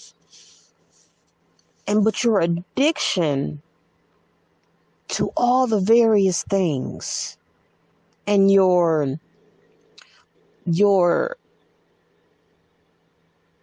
[1.87, 3.61] And but your addiction
[5.09, 7.37] to all the various things
[8.27, 9.19] and your
[10.67, 11.37] your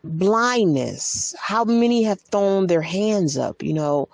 [0.03, 4.07] blindness how many have thrown their hands up you know?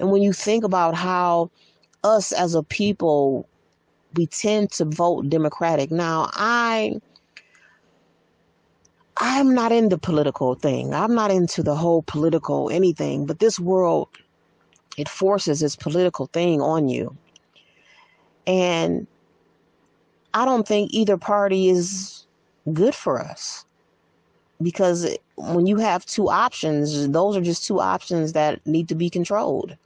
[0.00, 1.50] And when you think about how
[2.04, 3.48] us as a people
[4.14, 5.90] we tend to vote democratic.
[5.90, 6.94] Now i
[9.18, 10.94] i'm not into political thing.
[10.94, 14.08] I'm not into the whole political anything but this world
[14.98, 17.16] it forces this political thing on you.
[18.46, 19.06] And
[20.34, 22.26] i don't think either party is
[22.72, 23.64] good for us
[24.62, 29.10] because when you have two options those are just two options that need to be
[29.10, 29.76] controlled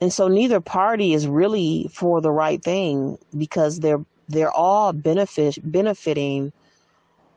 [0.00, 5.58] and so neither party is really for the right thing because they're they're all benefit
[5.62, 6.52] benefiting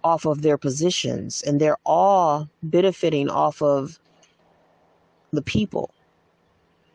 [0.03, 3.99] off of their positions and they're all benefiting off of
[5.31, 5.93] the people.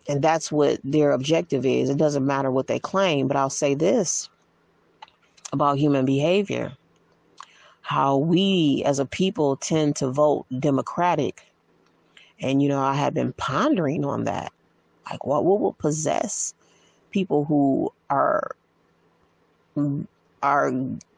[0.09, 1.89] And that's what their objective is.
[1.89, 4.29] It doesn't matter what they claim but i'll say this
[5.53, 6.73] about human behavior.
[7.81, 11.47] How we as a people tend to vote democratic.
[12.41, 14.53] And you know i have been pondering on that
[15.11, 16.55] like what what will possess
[17.11, 18.55] people who are
[20.43, 20.73] are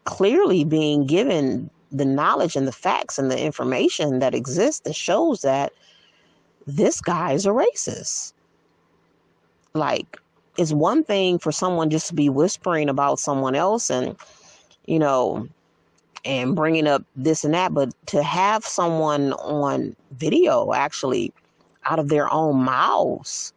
[0.05, 5.43] clearly being given the knowledge and the facts and the information that exists that shows
[5.43, 5.72] that
[6.66, 8.32] this guy is a racist.
[9.74, 10.18] Like,
[10.57, 14.16] it's one thing for someone just to be whispering about someone else and,
[14.87, 15.49] you know,
[16.24, 21.32] and bringing up this and that, but to have someone on video actually
[21.84, 23.53] out of their own mouths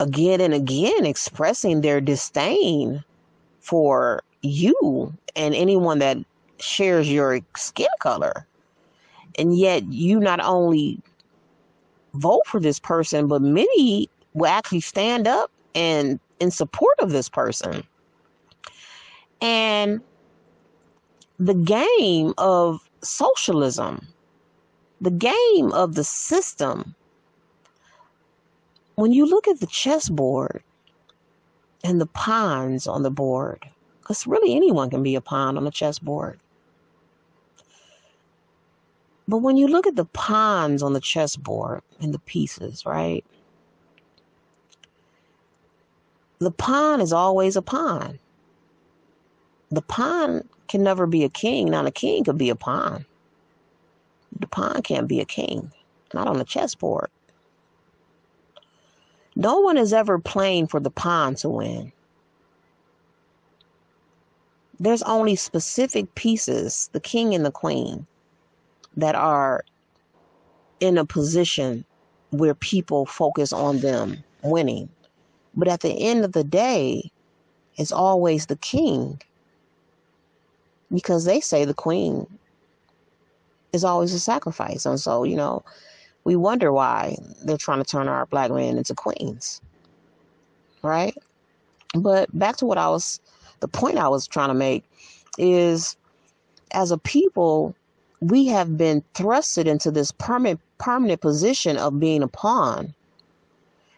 [0.00, 3.04] again and again expressing their disdain
[3.60, 6.18] for you and anyone that
[6.58, 8.46] shares your skin color.
[9.38, 11.00] And yet you not only
[12.14, 17.28] vote for this person, but many will actually stand up and in support of this
[17.28, 17.82] person.
[19.40, 20.00] And
[21.38, 24.06] the game of socialism,
[25.00, 26.94] the game of the system
[28.96, 30.62] when you look at the chessboard
[31.82, 33.68] and the pawns on the board,
[34.00, 36.38] because really anyone can be a pawn on a chessboard.
[39.26, 43.24] But when you look at the pawns on the chessboard and the pieces, right?
[46.38, 48.18] The pawn is always a pawn.
[49.70, 51.70] The pawn can never be a king.
[51.70, 53.06] Not a king could be a pawn.
[54.38, 55.72] The pawn can't be a king,
[56.12, 57.08] not on the chessboard.
[59.36, 61.92] No one is ever playing for the pawn to win.
[64.78, 68.06] There's only specific pieces, the king and the queen,
[68.96, 69.64] that are
[70.80, 71.84] in a position
[72.30, 74.88] where people focus on them winning.
[75.54, 77.10] But at the end of the day,
[77.76, 79.20] it's always the king
[80.92, 82.26] because they say the queen
[83.72, 84.86] is always a sacrifice.
[84.86, 85.64] And so, you know,
[86.24, 89.60] we wonder why they're trying to turn our black men into queens.
[90.82, 91.16] Right?
[91.94, 93.20] But back to what I was,
[93.60, 94.84] the point I was trying to make
[95.38, 95.96] is
[96.72, 97.74] as a people,
[98.20, 102.94] we have been thrusted into this permanent permanent position of being a pawn.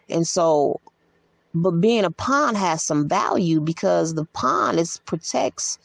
[0.09, 0.79] And so
[1.53, 5.79] but being a pawn has some value because the pawn is protects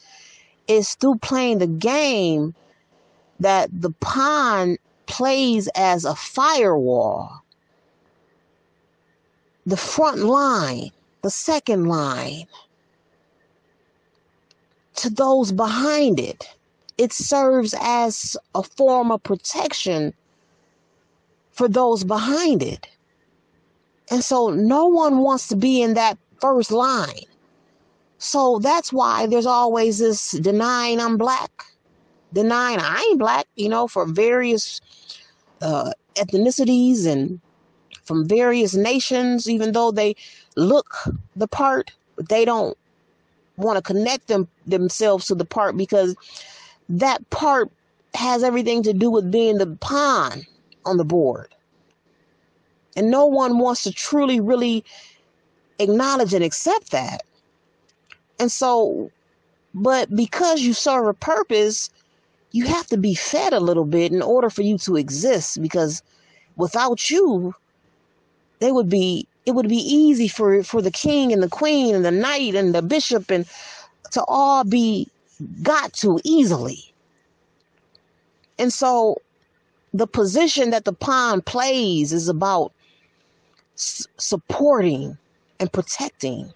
[0.68, 2.54] is through playing the game
[3.40, 4.76] that the pawn
[5.06, 7.42] plays as a firewall.
[9.66, 10.90] The front line,
[11.22, 12.46] the second line,
[14.96, 16.48] to those behind it.
[16.98, 20.12] It serves as a form of protection
[21.52, 22.88] for those behind it.
[24.10, 27.24] And so no one wants to be in that first line.
[28.18, 31.64] So that's why there's always this denying I'm black,
[32.32, 34.80] denying I ain't black, you know, for various
[35.62, 37.40] uh, ethnicities and
[38.04, 40.14] from various nations, even though they
[40.56, 40.94] look
[41.36, 42.76] the part, but they don't
[43.56, 46.16] want to connect them themselves to the part because
[46.88, 47.70] that part
[48.14, 50.42] has everything to do with being the pawn
[50.84, 51.54] on the board.
[52.96, 54.84] And no one wants to truly, really
[55.78, 57.22] acknowledge and accept that.
[58.38, 59.10] And so,
[59.74, 61.88] but because you serve a purpose,
[62.52, 66.02] you have to be fed a little bit in order for you to exist because
[66.56, 67.54] without you,
[68.60, 72.04] they would be it would be easy for for the king and the queen and
[72.04, 73.46] the knight and the bishop and
[74.12, 75.08] to all be
[75.62, 76.94] got to easily.
[78.58, 79.16] And so
[79.94, 82.72] the position that the pawn plays is about
[83.76, 85.18] s- supporting
[85.60, 86.52] and protecting.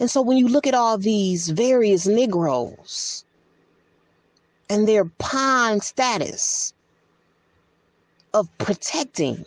[0.00, 3.25] And so when you look at all these various Negroes
[4.68, 6.72] and their pawn status
[8.34, 9.44] of protecting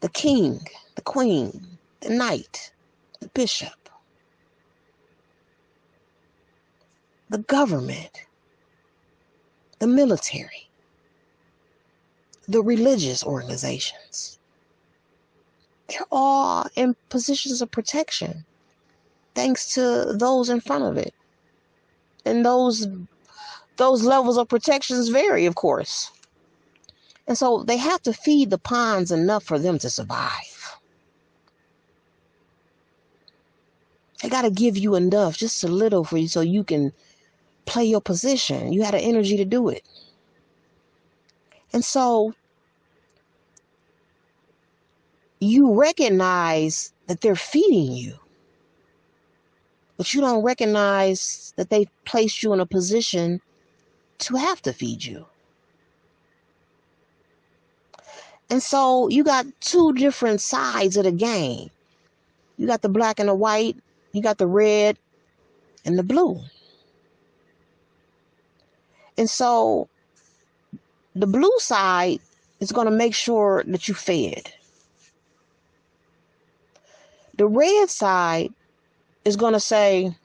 [0.00, 0.60] the king,
[0.94, 1.66] the queen,
[2.00, 2.72] the knight,
[3.20, 3.88] the bishop,
[7.28, 8.24] the government,
[9.78, 10.68] the military,
[12.48, 14.38] the religious organizations.
[15.88, 18.44] They're all in positions of protection
[19.34, 21.14] thanks to those in front of it.
[22.24, 22.88] And those
[23.76, 26.10] those levels of protections vary, of course.
[27.26, 30.78] And so they have to feed the pawns enough for them to survive.
[34.22, 36.92] They got to give you enough, just a little for you so you can
[37.66, 38.72] play your position.
[38.72, 39.82] You had the energy to do it.
[41.72, 42.32] And so
[45.40, 48.14] you recognize that they're feeding you,
[49.96, 53.40] but you don't recognize that they've placed you in a position
[54.18, 55.26] to have to feed you.
[58.48, 61.70] And so you got two different sides of the game.
[62.56, 63.76] You got the black and the white,
[64.12, 64.96] you got the red
[65.84, 66.40] and the blue.
[69.18, 69.88] And so
[71.14, 72.20] the blue side
[72.60, 74.50] is going to make sure that you fed.
[77.36, 78.52] The red side
[79.24, 80.16] is going to say,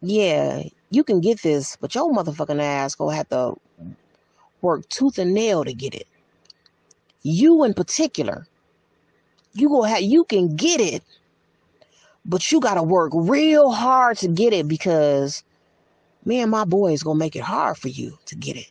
[0.00, 3.54] yeah, you can get this, but your motherfucking ass to have to
[4.60, 6.06] work tooth and nail to get it.
[7.22, 8.46] You in particular,
[9.54, 11.02] you gonna have you can get it,
[12.26, 15.42] but you got to work real hard to get it because
[16.26, 18.70] me and my boy is gonna make it hard for you to get it.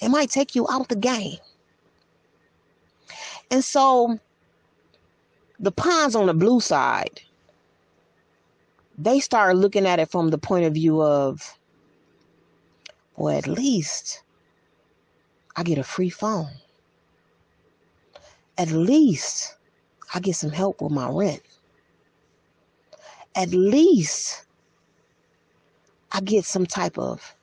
[0.00, 1.36] It might take you out the game.
[3.50, 4.18] And so
[5.58, 7.20] the pawns on the blue side,
[9.02, 11.58] they start looking at it from the point of view of,
[13.16, 14.22] well, at least
[15.56, 16.50] I get a free phone.
[18.58, 19.56] At least
[20.14, 21.40] I get some help with my rent.
[23.34, 24.44] At least
[26.12, 27.34] I get some type of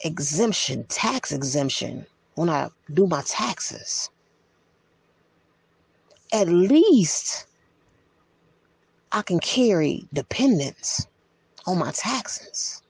[0.00, 2.06] exemption, tax exemption
[2.36, 4.08] when I do my taxes.
[6.32, 7.46] At least
[9.14, 11.06] I can carry dependence
[11.66, 12.82] on my taxes.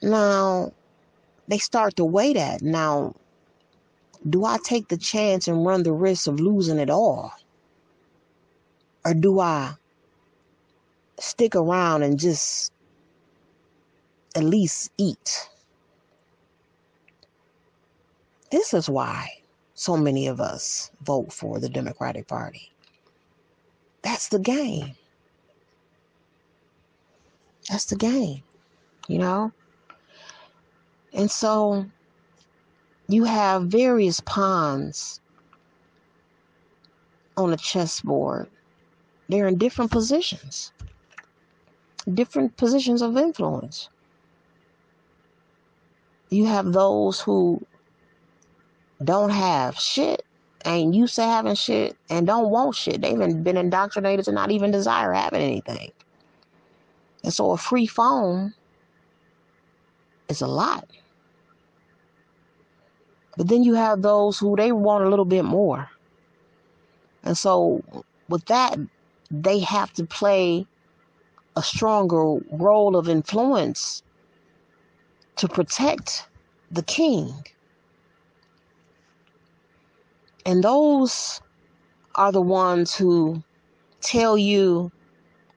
[0.00, 0.72] Now,
[1.48, 2.62] they start to weigh that.
[2.62, 3.16] Now,
[4.30, 7.32] do I take the chance and run the risk of losing it all?
[9.04, 9.74] Or do I
[11.18, 12.72] stick around and just
[14.36, 15.50] at least eat?
[18.52, 19.28] This is why
[19.74, 22.70] so many of us vote for the Democratic Party.
[24.06, 24.94] That's the game.
[27.68, 28.44] That's the game,
[29.08, 29.50] you know?
[31.12, 31.86] And so
[33.08, 35.20] you have various pawns
[37.36, 38.48] on a chessboard.
[39.28, 40.70] They're in different positions,
[42.14, 43.88] different positions of influence.
[46.30, 47.60] You have those who
[49.02, 50.24] don't have shit,
[50.66, 53.00] ain't used to having shit, and don't want shit.
[53.00, 55.92] They've been indoctrinated to not even desire having anything.
[57.24, 58.54] And so a free phone
[60.28, 60.88] is a lot.
[63.36, 65.90] But then you have those who they want a little bit more.
[67.22, 67.82] And so
[68.28, 68.78] with that,
[69.30, 70.66] they have to play
[71.56, 74.02] a stronger role of influence
[75.36, 76.28] to protect
[76.70, 77.32] the king.
[80.46, 81.40] And those
[82.14, 83.42] are the ones who
[84.00, 84.92] tell you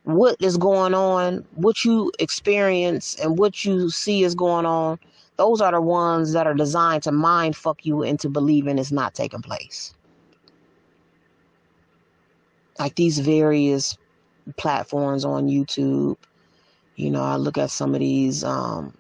[0.04, 4.98] what is going on, what you experience, and what you see is going on.
[5.38, 9.14] Those are the ones that are designed to mind fuck you into believing it's not
[9.14, 9.94] taking place.
[12.80, 13.96] Like these various
[14.58, 16.18] platforms on YouTube.
[16.96, 18.96] You know, I look at some of these um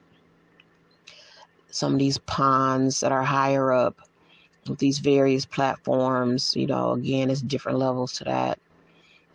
[1.71, 3.97] some of these pawns that are higher up
[4.67, 8.59] with these various platforms, you know, again, it's different levels to that.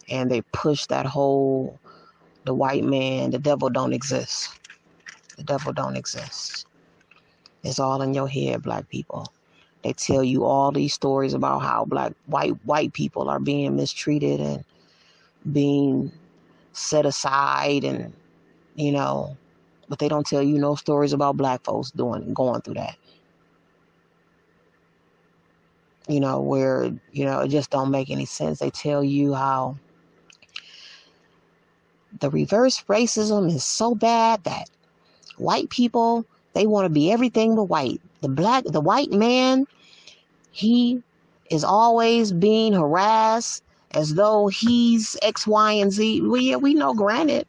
[0.08, 1.78] And they push that whole
[2.44, 4.50] the white man, the devil don't exist.
[5.36, 6.66] The devil don't exist.
[7.62, 9.32] It's all in your head, black people.
[9.82, 14.40] They tell you all these stories about how black white white people are being mistreated
[14.40, 14.64] and
[15.52, 16.12] being
[16.72, 18.12] set aside and
[18.76, 19.36] you know,
[19.88, 22.96] but they don't tell you no stories about black folks doing going through that.
[26.06, 28.58] You know, where, you know, it just don't make any sense.
[28.58, 29.76] They tell you how
[32.20, 34.68] the reverse racism is so bad that
[35.38, 38.00] white people they want to be everything but white.
[38.20, 39.66] The black the white man
[40.52, 41.02] he
[41.50, 46.22] is always being harassed as though he's X, Y, and Z.
[46.22, 47.46] Well, yeah, we know, granted,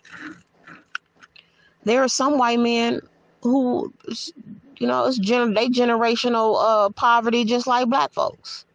[1.84, 3.02] there are some white men
[3.42, 3.94] who,
[4.80, 8.66] you know, it's gener- they generational uh, poverty just like black folks.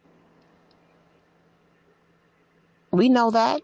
[2.91, 3.61] We know that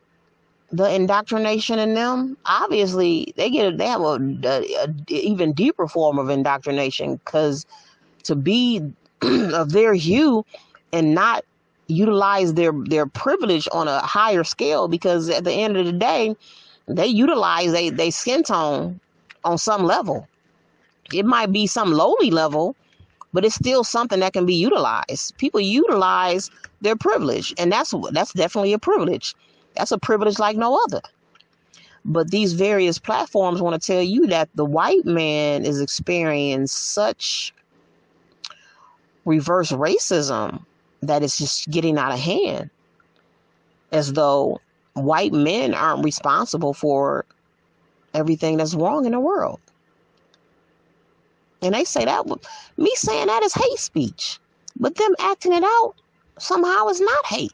[0.72, 6.20] the indoctrination in them obviously they get they have a, a, a even deeper form
[6.20, 7.66] of indoctrination because
[8.24, 10.46] to be of their hue
[10.92, 11.46] and not
[11.88, 16.36] utilize their their privilege on a higher scale because at the end of the day
[16.88, 19.00] they utilize they they skin tone
[19.46, 20.28] on some level
[21.14, 22.76] it might be some lowly level
[23.34, 25.38] but it's still something that can be utilized.
[25.38, 26.50] People utilize
[26.82, 29.36] their privilege and that's that's definitely a privilege.
[29.76, 31.02] That's a privilege like no other.
[32.06, 37.54] But these various platforms want to tell you that the white man is experiencing such
[39.26, 40.64] reverse racism
[41.02, 42.70] that is just getting out of hand
[43.92, 44.60] as though
[44.94, 47.26] white men aren't responsible for
[48.14, 49.60] everything that's wrong in the world.
[51.62, 52.26] And they say that
[52.78, 54.40] me saying that is hate speech,
[54.80, 55.96] but them acting it out
[56.40, 57.54] somehow is not hate.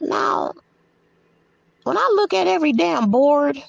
[0.00, 0.52] Now,
[1.84, 3.62] when I look at every damn board,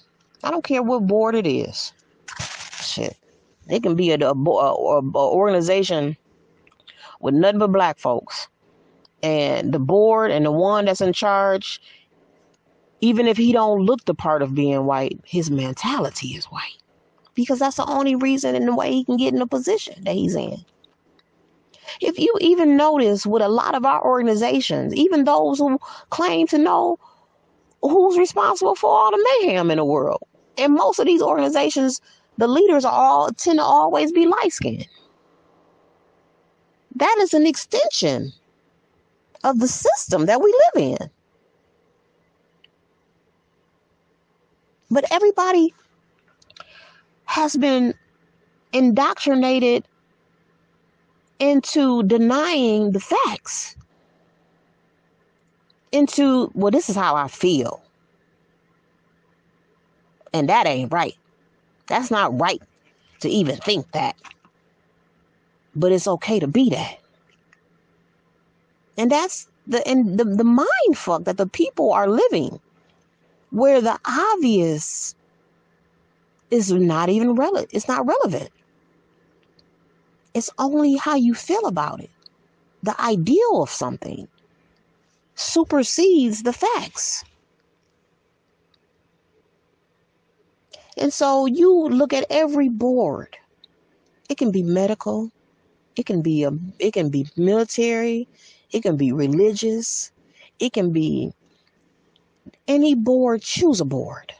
[0.43, 1.93] I don't care what board it is.
[2.81, 3.17] Shit,
[3.69, 6.15] it can be a, a, a, a organization
[7.21, 8.47] with nothing but black folks.
[9.23, 11.81] And the board and the one that's in charge,
[13.01, 16.82] even if he don't look the part of being white, his mentality is white.
[17.35, 20.15] Because that's the only reason in the way he can get in the position that
[20.15, 20.57] he's in.
[22.01, 25.79] If you even notice with a lot of our organizations, even those who
[26.09, 26.99] claim to know
[27.81, 30.21] who's responsible for all the mayhem in the world,
[30.57, 32.01] and most of these organizations,
[32.37, 34.87] the leaders are all tend to always be light skinned.
[36.95, 38.31] That is an extension
[39.43, 41.09] of the system that we live in.
[44.89, 45.73] But everybody
[47.33, 47.95] has been
[48.73, 49.83] indoctrinated
[51.39, 53.75] into denying the facts.
[55.91, 57.81] Into, well, this is how I feel.
[60.31, 61.15] And that ain't right.
[61.87, 62.61] That's not right
[63.21, 64.15] to even think that.
[65.75, 66.99] But it's okay to be that.
[68.95, 72.59] And that's the and the, the mind fuck that the people are living
[73.49, 75.15] where the obvious
[76.53, 77.71] is not even relevant.
[77.73, 78.51] It's not relevant.
[80.35, 82.11] It's only how you feel about it.
[82.83, 84.27] The ideal of something
[85.35, 87.23] supersedes the facts.
[90.97, 93.35] And so you look at every board.
[94.29, 95.31] It can be medical,
[95.95, 98.27] it can be a it can be military,
[98.71, 100.11] it can be religious,
[100.59, 101.33] it can be
[102.67, 104.33] any board, choose a board.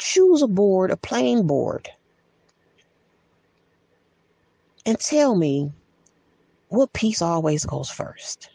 [0.00, 1.88] Choose a board, a plain board.
[4.86, 5.70] And tell me
[6.68, 8.48] what piece always goes first.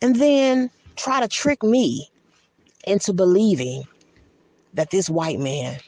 [0.00, 2.08] And then try to trick me
[2.86, 3.82] into believing
[4.74, 5.80] that this white man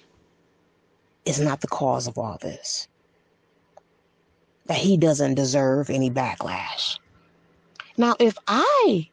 [1.26, 2.88] is not the cause of all this.
[4.66, 6.98] That he doesn't deserve any backlash.
[7.96, 9.08] Now, if I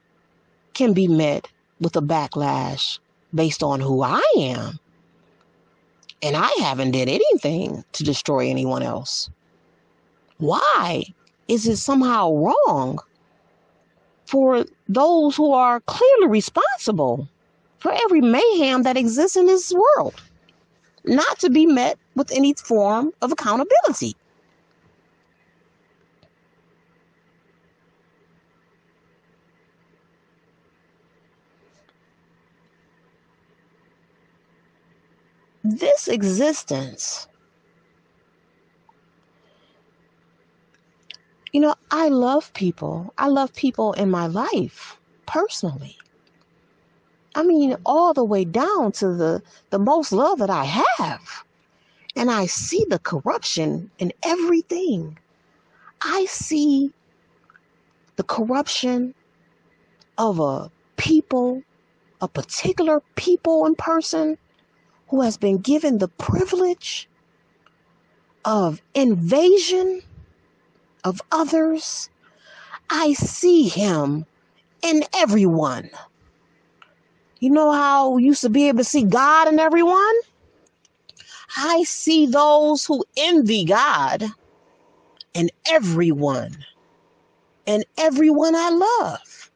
[0.73, 1.47] can be met
[1.79, 2.97] with a backlash
[3.33, 4.79] based on who I am,
[6.21, 9.29] and I haven't did anything to destroy anyone else,
[10.37, 11.03] why
[11.47, 12.99] is it somehow wrong
[14.25, 17.27] for those who are clearly responsible
[17.79, 20.21] for every mayhem that exists in this world?
[21.07, 24.15] not to be met with any form of accountability.
[35.67, 37.27] This existence,
[41.53, 43.13] you know, I love people.
[43.17, 44.97] I love people in my life
[45.27, 45.97] personally.
[47.35, 51.39] I mean, all the way down to the, the most love that I have
[52.15, 55.19] And I see the corruption in everything.
[56.01, 56.93] I see
[58.17, 59.15] the corruption
[60.17, 61.63] of a people,
[62.21, 64.37] a particular people and person
[65.09, 67.07] who has been given the privilege
[68.45, 70.01] of invasion
[71.03, 72.09] of others.
[72.89, 74.25] I see him
[74.81, 75.89] in everyone.
[77.39, 80.15] You know how you used to be able to see God in everyone?
[81.55, 84.23] I see those who envy God
[85.33, 86.57] in everyone,
[87.67, 89.51] and everyone I love.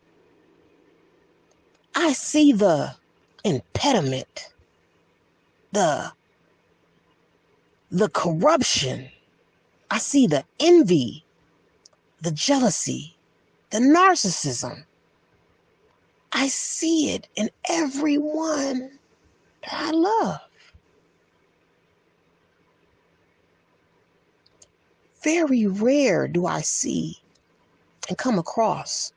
[1.96, 2.94] I see the
[3.44, 4.51] impediment,
[5.72, 6.12] the
[7.92, 9.10] the corruption.
[9.90, 11.26] I see the envy,
[12.22, 13.16] the jealousy,
[13.72, 14.86] the narcissism.
[16.32, 19.00] I see it in everyone
[19.64, 20.40] that I love.
[25.24, 27.20] Very rare do I see
[28.10, 29.12] and come across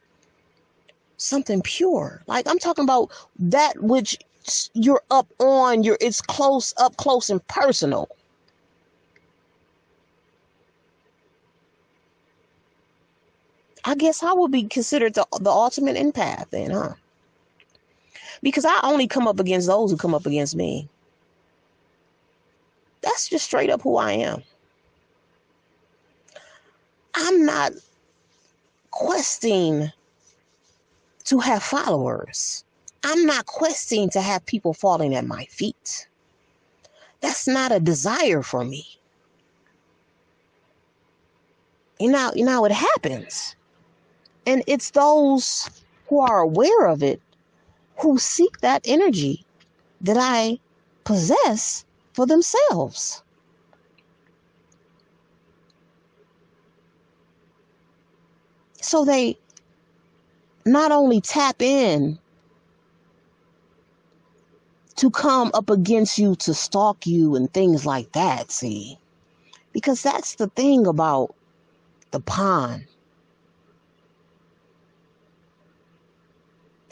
[1.16, 2.22] something pure.
[2.26, 4.18] Like I'm talking about that which
[4.74, 8.08] you're up on, you're it's close, up close and personal.
[13.84, 16.94] I guess I would be considered the, the ultimate empath then, huh?
[18.42, 20.88] Because I only come up against those who come up against me.
[23.02, 24.42] That's just straight up who I am.
[27.14, 27.72] I'm not
[28.90, 29.92] questing
[31.24, 32.63] to have followers.
[33.04, 36.08] I'm not questing to have people falling at my feet.
[37.20, 38.86] That's not a desire for me.
[42.00, 43.56] You know, you know, it happens.
[44.46, 45.68] And it's those
[46.08, 47.20] who are aware of it
[47.98, 49.44] who seek that energy
[50.00, 50.58] that I
[51.04, 51.84] possess
[52.14, 53.22] for themselves.
[58.80, 59.38] So they
[60.66, 62.18] not only tap in
[64.96, 68.98] to come up against you to stalk you and things like that, see?
[69.72, 71.34] Because that's the thing about
[72.12, 72.86] the pawn.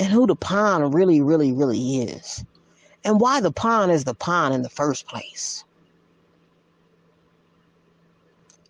[0.03, 2.45] and who the pawn really, really, really is,
[3.05, 5.65] and why the pawn is the pawn in the first place.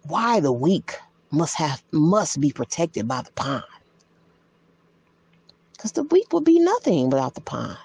[0.02, 0.96] Why the weak
[1.30, 3.62] must have must be protected by the pawn.
[5.72, 7.78] Because the weak would be nothing without the pawn.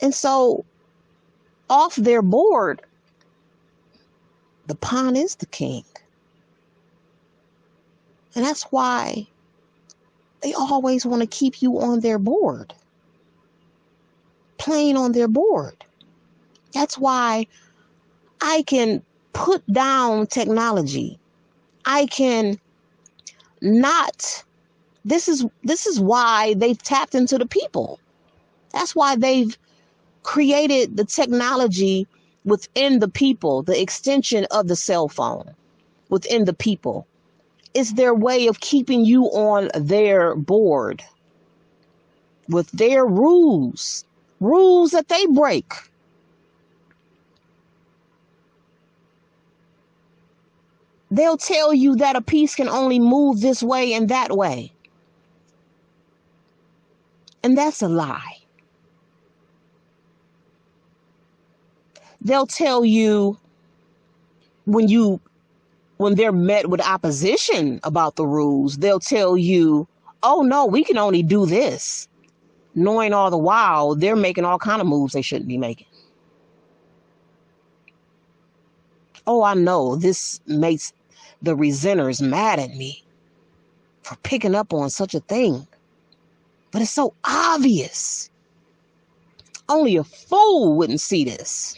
[0.00, 0.64] And so
[1.70, 2.82] off their board,
[4.66, 5.84] the pawn is the king.
[8.34, 9.26] And that's why
[10.42, 12.74] they always want to keep you on their board,
[14.58, 15.84] playing on their board.
[16.74, 17.46] That's why
[18.42, 21.18] I can put down technology.
[21.86, 22.58] I can
[23.62, 24.44] not
[25.06, 28.00] this is this is why they've tapped into the people.
[28.72, 29.56] That's why they've
[30.26, 32.08] created the technology
[32.46, 35.50] within the people, the extension of the cell phone
[36.10, 37.06] within the people
[37.74, 41.02] It's their way of keeping you on their board
[42.48, 44.04] with their rules,
[44.40, 45.72] rules that they break.
[51.10, 54.72] They'll tell you that a piece can only move this way and that way.
[57.44, 58.35] And that's a lie.
[62.22, 63.38] They'll tell you
[64.66, 65.20] when you
[65.98, 69.88] when they're met with opposition about the rules, they'll tell you,
[70.22, 72.08] "Oh no, we can only do this,"
[72.74, 75.86] knowing all the while they're making all kind of moves they shouldn't be making.
[79.26, 80.92] Oh, I know this makes
[81.42, 83.04] the resenters mad at me
[84.02, 85.66] for picking up on such a thing,
[86.72, 88.30] but it's so obvious.
[89.68, 91.76] Only a fool wouldn't see this.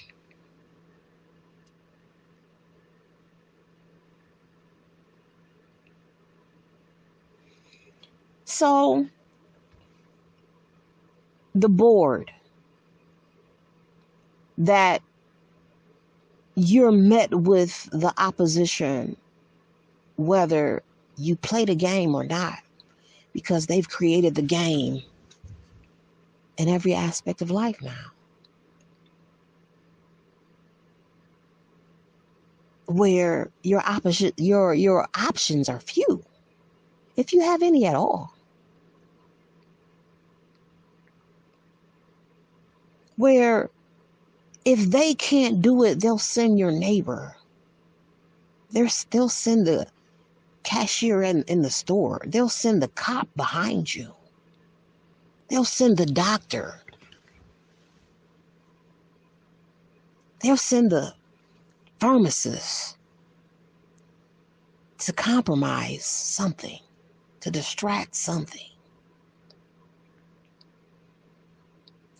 [8.58, 9.06] So,
[11.54, 12.32] the board
[14.58, 15.00] that
[16.56, 19.16] you're met with the opposition,
[20.16, 20.82] whether
[21.16, 22.58] you play the game or not,
[23.32, 25.04] because they've created the game
[26.56, 28.10] in every aspect of life now.
[32.86, 36.24] Where your opposite your your options are few,
[37.16, 38.34] if you have any at all.
[43.18, 43.68] Where
[44.64, 47.36] if they can't do it, they'll send your neighbor.
[48.70, 49.86] They're, they'll send the
[50.62, 52.22] cashier in, in the store.
[52.26, 54.12] They'll send the cop behind you.
[55.48, 56.80] They'll send the doctor.
[60.40, 61.14] They'll send the
[61.98, 62.96] pharmacist
[64.98, 66.78] to compromise something,
[67.40, 68.68] to distract something.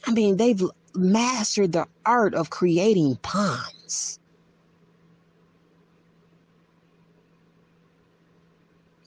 [0.07, 0.63] I mean, they've
[0.99, 4.19] mastered the art of creating pawns.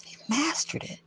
[0.03, 0.99] They've mastered it.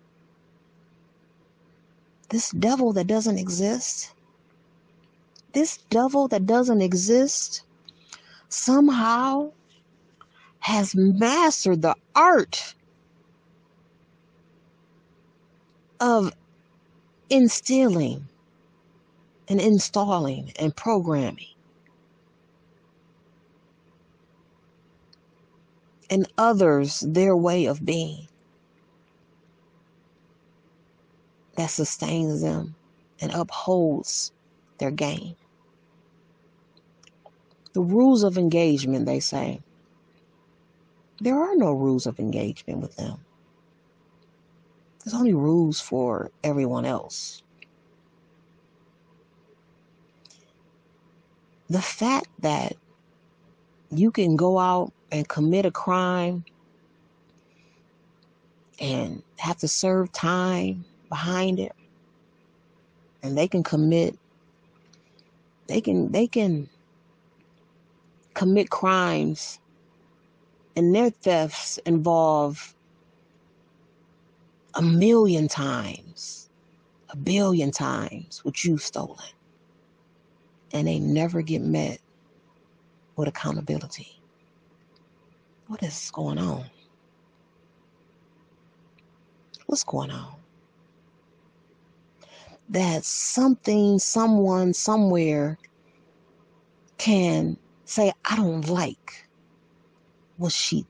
[2.28, 4.12] This devil that doesn't exist,
[5.53, 7.62] this devil that doesn't exist,
[8.49, 9.53] somehow
[10.59, 12.74] has mastered the art
[16.01, 16.32] of
[17.30, 18.26] instilling
[19.49, 21.47] and installing and programming.
[26.11, 28.28] And others, their way of being
[31.57, 32.74] that sustains them
[33.20, 34.32] and upholds
[34.78, 35.36] their game.
[37.72, 39.61] The rules of engagement, they say.
[41.20, 43.24] There are no rules of engagement with them.
[45.05, 47.43] There's only rules for everyone else.
[51.71, 52.75] The fact that
[53.91, 56.45] you can go out and commit a crime
[58.81, 61.73] and have to serve time behind it
[63.23, 64.19] and they can commit
[65.69, 66.69] they can they can
[68.35, 69.61] commit crimes
[70.77, 72.75] and their thefts involve
[74.75, 76.51] a million times,
[77.11, 79.19] a billion times what you've stolen.
[80.73, 82.01] And they never get met
[83.17, 84.21] with accountability.
[85.69, 86.65] What is going on?
[89.67, 90.37] What's going on?
[92.69, 95.59] That something, someone, somewhere
[96.99, 99.29] can say, I don't like
[100.39, 100.87] what she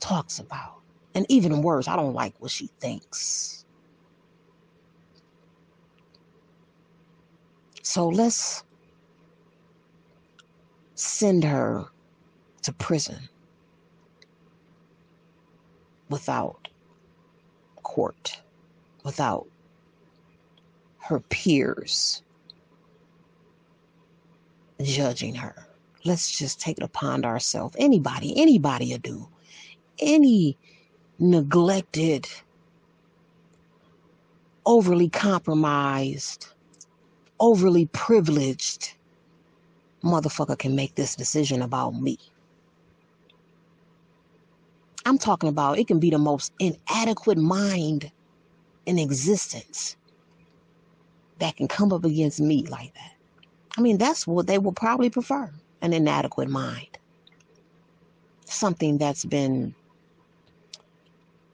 [0.00, 0.80] talks about.
[1.14, 3.64] And even worse, I don't like what she thinks.
[7.82, 8.64] So let's
[11.02, 11.86] send her
[12.62, 13.28] to prison
[16.08, 16.68] without
[17.82, 18.40] court,
[19.04, 19.46] without
[20.98, 22.22] her peers
[24.82, 25.66] judging her
[26.04, 27.76] let's just take it upon ourselves.
[27.78, 29.28] Anybody, anybody will do.
[29.98, 30.56] Any
[31.18, 32.28] neglected,
[34.66, 36.48] overly compromised,
[37.38, 38.94] overly privileged
[40.04, 42.18] motherfucker can make this decision about me.
[45.04, 48.10] I'm talking about it can be the most inadequate mind
[48.86, 49.96] in existence
[51.38, 53.12] that can come up against me like that.
[53.76, 55.50] I mean, that's what they will probably prefer
[55.80, 56.98] an inadequate mind,
[58.44, 59.74] something that's been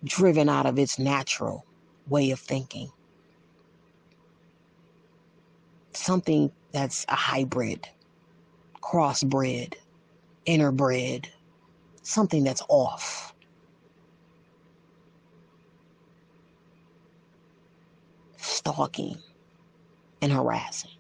[0.05, 1.65] driven out of its natural
[2.09, 2.91] way of thinking,
[5.93, 7.89] something that's a hybrid,
[8.83, 9.75] crossbred,
[10.47, 11.27] interbred,
[12.03, 13.35] something that's off.
[18.39, 19.19] Stalking
[20.23, 20.91] and harassing.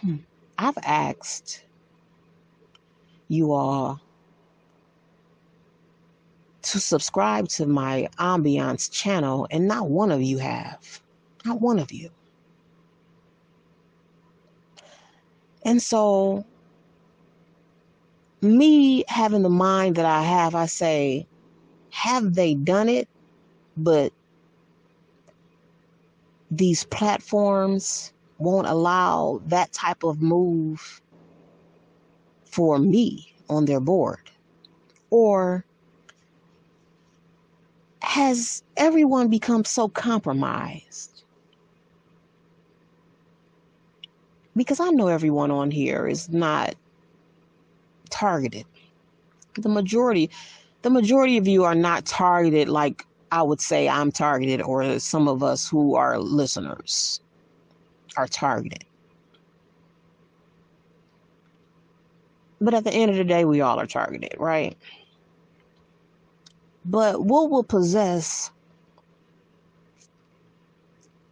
[0.00, 0.16] Hmm.
[0.58, 1.64] I've asked
[3.28, 4.00] you all
[6.62, 11.00] to subscribe to my Ombience channel, and not one of you have.
[11.44, 12.10] Not one of you.
[15.64, 16.44] And so,
[18.40, 21.26] me having the mind that I have, I say,
[21.90, 23.08] have they done it?
[23.76, 24.12] But
[26.50, 31.00] these platforms won't allow that type of move
[32.44, 34.30] for me on their board?
[35.10, 35.64] Or
[38.12, 41.22] has everyone become so compromised?
[44.54, 46.74] Because I know everyone on here is not
[48.10, 48.66] targeted.
[49.54, 50.28] The majority,
[50.82, 55.26] the majority of you are not targeted like I would say I'm targeted or some
[55.26, 57.18] of us who are listeners
[58.18, 58.84] are targeted.
[62.60, 64.76] But at the end of the day, we all are targeted, right?
[66.84, 68.50] But what will possess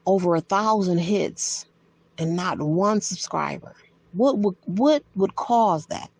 [0.06, 1.66] over a thousand hits
[2.18, 3.74] and not one subscriber?
[4.12, 6.10] What would what would cause that?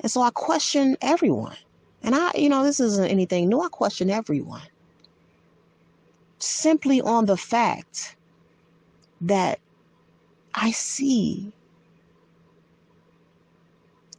[0.00, 1.56] And so I question everyone.
[2.02, 3.60] And I, you know, this isn't anything new.
[3.60, 4.62] I question everyone.
[6.38, 8.16] Simply on the fact
[9.20, 9.58] that
[10.54, 11.52] I see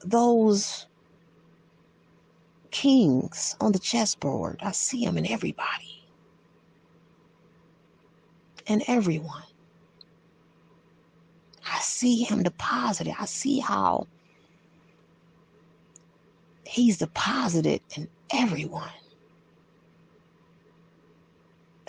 [0.05, 0.85] those
[2.71, 4.59] kings on the chessboard.
[4.63, 6.03] I see them in everybody
[8.67, 9.43] and everyone.
[11.67, 13.15] I see him deposited.
[13.19, 14.07] I see how
[16.65, 18.89] he's deposited in everyone.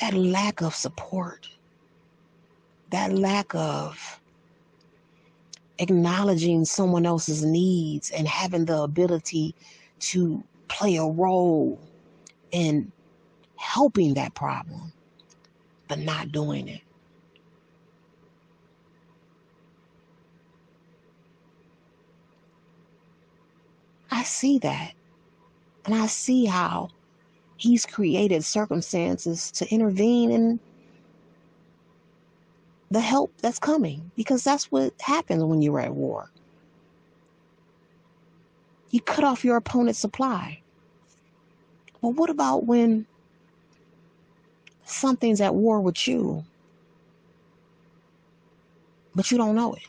[0.00, 1.48] That lack of support,
[2.90, 4.20] that lack of
[5.78, 9.54] acknowledging someone else's needs and having the ability
[10.00, 11.78] to play a role
[12.50, 12.90] in
[13.56, 14.92] helping that problem,
[15.88, 16.80] but not doing it.
[24.10, 24.92] I see that.
[25.84, 26.90] And I see how
[27.56, 30.60] he's created circumstances to intervene in
[32.90, 36.30] the help that's coming because that's what happens when you're at war.
[38.90, 40.61] You cut off your opponent's supply.
[42.02, 43.06] Well, what about when
[44.84, 46.44] something's at war with you,
[49.14, 49.82] but you don't know it?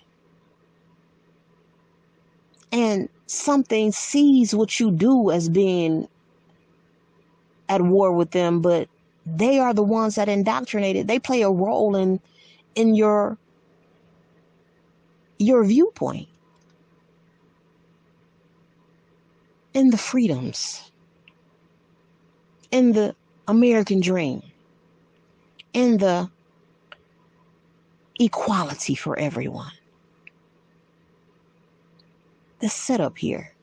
[2.72, 6.08] And something sees what you do as being
[7.70, 8.88] at war with them, but
[9.26, 11.08] they are the ones that indoctrinated.
[11.08, 12.20] They play a role in
[12.76, 13.38] in your
[15.40, 16.28] your viewpoint
[19.74, 20.92] in the freedoms
[22.74, 23.16] in the
[23.48, 24.42] american dream
[25.74, 26.30] in the
[28.20, 29.72] equality for everyone.
[32.60, 33.54] The setup here.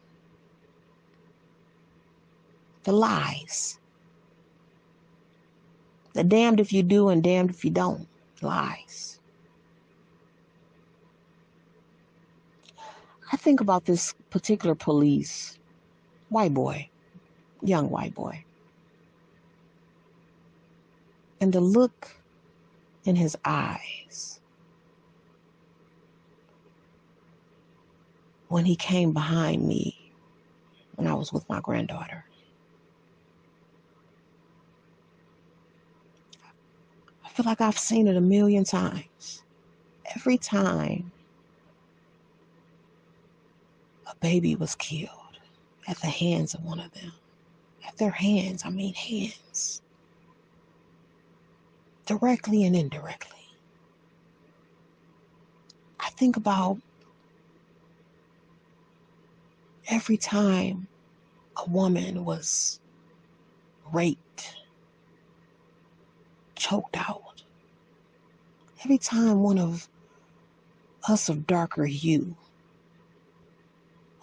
[2.84, 3.78] The lies.
[6.12, 8.06] The damned if you do and damned if you don't.
[8.42, 9.20] Lies.
[13.32, 15.58] I think about this particular police,
[16.30, 16.88] white boy,
[17.62, 18.44] young white boy,
[21.40, 22.10] and the look
[23.04, 24.40] in his eyes
[28.48, 30.12] when he came behind me
[30.96, 32.24] when I was with my granddaughter.
[37.24, 39.42] I feel like I've seen it a million times.
[40.16, 41.12] Every time
[44.06, 45.10] a baby was killed
[45.86, 47.12] at the hands of one of them,
[47.86, 49.80] at their hands, I mean hands,
[52.10, 53.38] directly and indirectly.
[56.00, 56.76] I think about
[59.86, 60.88] every time
[61.56, 62.80] a woman was
[63.92, 64.56] raped
[66.56, 67.44] choked out.
[68.82, 69.88] Every time one of
[71.08, 72.34] us of darker hue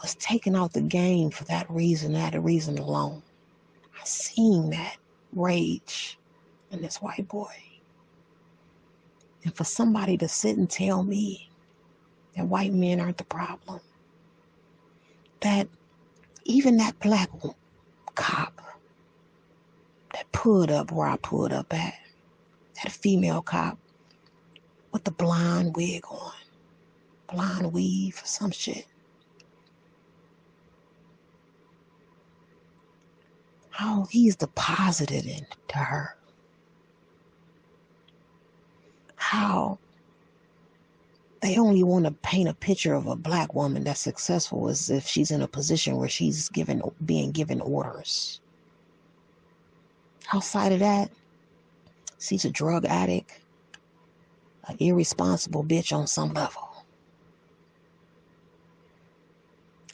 [0.01, 3.23] was taken out the game for that reason, that reason alone,
[3.97, 4.97] I seen that
[5.31, 6.19] rage
[6.71, 7.53] in this white boy.
[9.47, 11.49] And for somebody to sit and tell me
[12.35, 13.79] that white men aren't the problem,
[15.39, 15.69] that
[16.43, 17.29] even that black
[18.13, 18.61] cop
[20.13, 21.93] that pulled up where I pulled up at,
[22.83, 23.77] that female cop
[24.91, 26.33] with the blonde wig on,
[27.31, 28.85] blonde weave, or some shit.
[33.69, 36.16] How he's deposited into her.
[39.27, 39.77] How
[41.41, 45.05] they only want to paint a picture of a black woman that's successful as if
[45.05, 48.39] she's in a position where she's given being given orders.
[50.33, 51.11] Outside of that,
[52.19, 53.39] She's a drug addict,
[54.67, 56.83] an irresponsible bitch on some level.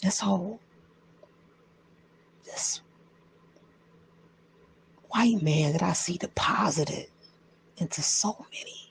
[0.01, 0.60] This whole,
[2.45, 2.81] this
[5.10, 7.07] white man that I see deposited
[7.77, 8.82] into so many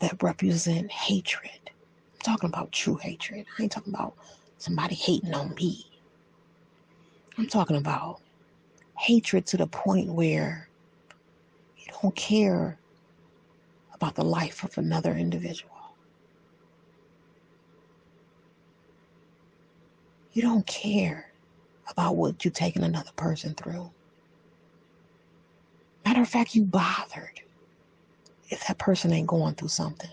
[0.00, 1.50] that represent hatred.
[1.64, 3.46] I'm talking about true hatred.
[3.58, 4.14] I ain't talking about
[4.58, 5.86] somebody hating on me.
[7.38, 8.20] I'm talking about
[8.98, 10.68] hatred to the point where
[11.78, 12.78] you don't care
[13.92, 15.70] about the life of another individual.
[20.32, 21.32] You don't care
[21.88, 23.90] about what you're taking another person through.
[26.04, 27.40] Matter of fact, you bothered
[28.54, 30.10] if that person ain't going through something.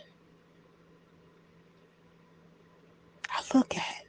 [3.30, 4.04] I look at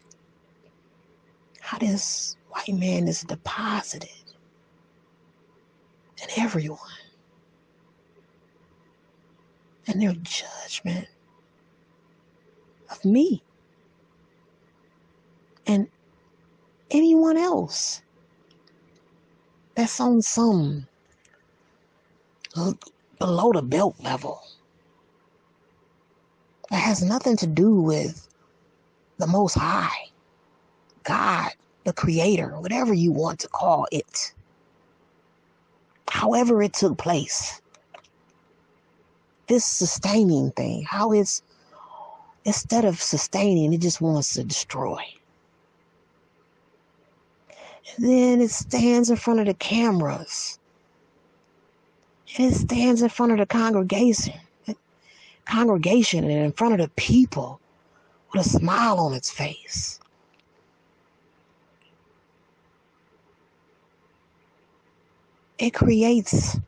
[1.61, 4.09] how this white man is deposited
[6.23, 6.79] in everyone
[9.87, 11.07] and their judgment
[12.91, 13.43] of me
[15.67, 15.87] and
[16.91, 18.01] anyone else
[19.75, 20.87] that's on some
[23.23, 24.43] below the belt level.
[26.73, 28.29] It has nothing to do with
[29.19, 30.09] the Most High,
[31.05, 31.53] God,
[31.85, 34.35] the Creator, whatever you want to call it.
[36.09, 37.61] However, it took place.
[39.47, 41.45] This sustaining thing, how it's
[42.45, 45.01] instead of sustaining, it just wants to destroy.
[47.97, 50.59] And then it stands in front of the cameras.
[52.37, 54.35] And it stands in front of the congregation.
[55.45, 57.61] Congregation and in front of the people
[58.33, 59.99] with a smile on its face.
[65.59, 66.59] It creates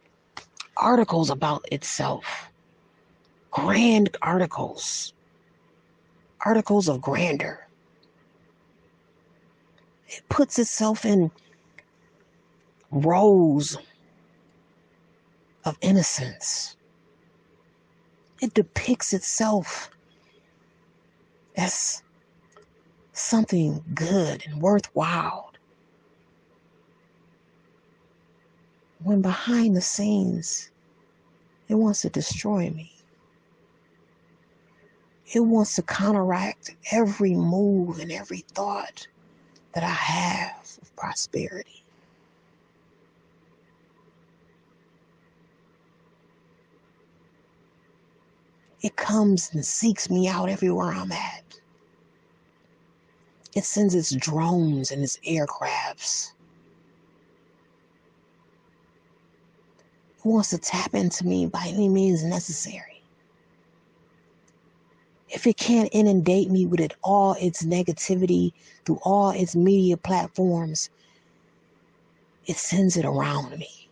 [0.77, 2.25] articles about itself,
[3.51, 5.15] grand articles,
[6.45, 7.67] articles of grandeur.
[10.09, 11.31] It puts itself in
[12.91, 13.79] rows
[15.65, 16.77] of innocence.
[18.41, 19.91] It depicts itself
[21.57, 22.03] as
[23.13, 25.53] something good and worthwhile.
[29.03, 30.71] When behind the scenes,
[31.69, 32.93] it wants to destroy me.
[35.33, 39.07] It wants to counteract every move and every thought
[39.75, 41.84] that I have of prosperity.
[48.85, 51.59] It comes and seeks me out everywhere I'm at.
[53.55, 56.33] It sends its drones and its aircrafts.
[60.19, 63.03] It wants to tap into me by any means necessary.
[65.31, 68.53] If it can't inundate me with it, all its negativity
[68.85, 70.91] through all its media platforms,
[72.45, 73.84] it sends it around me.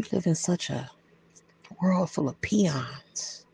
[0.00, 0.90] We live in such a
[1.82, 3.44] world full of peons.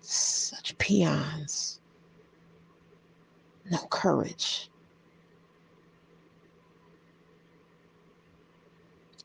[0.00, 1.80] Such peons.
[3.70, 4.68] No courage.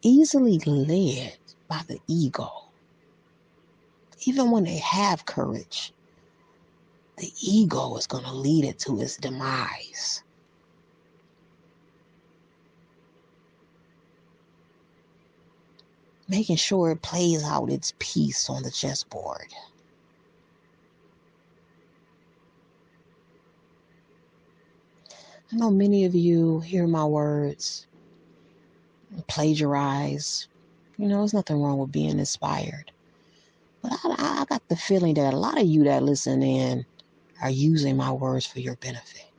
[0.04, 1.36] Easily led
[1.68, 2.52] by the ego.
[4.28, 5.94] Even when they have courage,
[7.18, 10.25] the ego is going to lead it to its demise.
[16.28, 19.54] Making sure it plays out its piece on the chessboard.
[25.52, 27.88] I know many of you hear my words,
[29.28, 30.48] plagiarize.
[30.98, 32.92] You know, there's nothing wrong with being inspired.
[33.82, 36.86] But I, I got the feeling that a lot of you that listen in
[37.42, 39.30] are using my words for your benefit.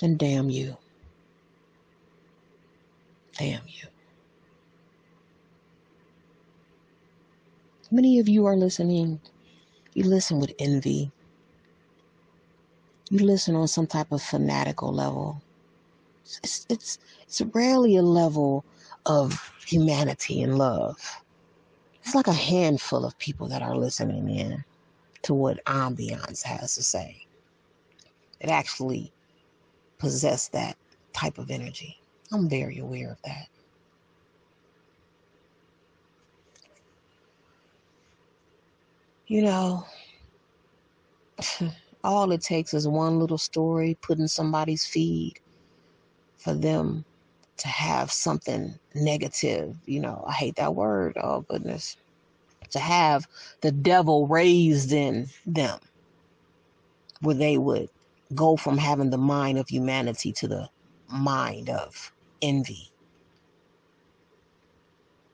[0.00, 0.76] And damn you.
[3.38, 3.88] Damn you.
[7.90, 9.20] Many of you are listening.
[9.94, 11.12] You listen with envy.
[13.10, 15.42] You listen on some type of fanatical level.
[16.24, 18.64] It's, it's, it's rarely a level
[19.06, 20.98] of humanity and love.
[22.02, 24.64] It's like a handful of people that are listening in
[25.22, 27.26] to what Ombience has to say.
[28.40, 29.12] It actually
[29.98, 30.76] possess that
[31.12, 32.00] type of energy.
[32.32, 33.48] I'm very aware of that.
[39.26, 39.86] You know,
[42.04, 45.34] all it takes is one little story put in somebody's feed
[46.38, 47.04] for them
[47.56, 49.76] to have something negative.
[49.86, 51.16] You know, I hate that word.
[51.20, 51.96] Oh, goodness.
[52.70, 53.26] To have
[53.60, 55.78] the devil raised in them
[57.20, 57.88] where they would
[58.34, 60.68] go from having the mind of humanity to the
[61.08, 62.12] mind of
[62.42, 62.90] envy.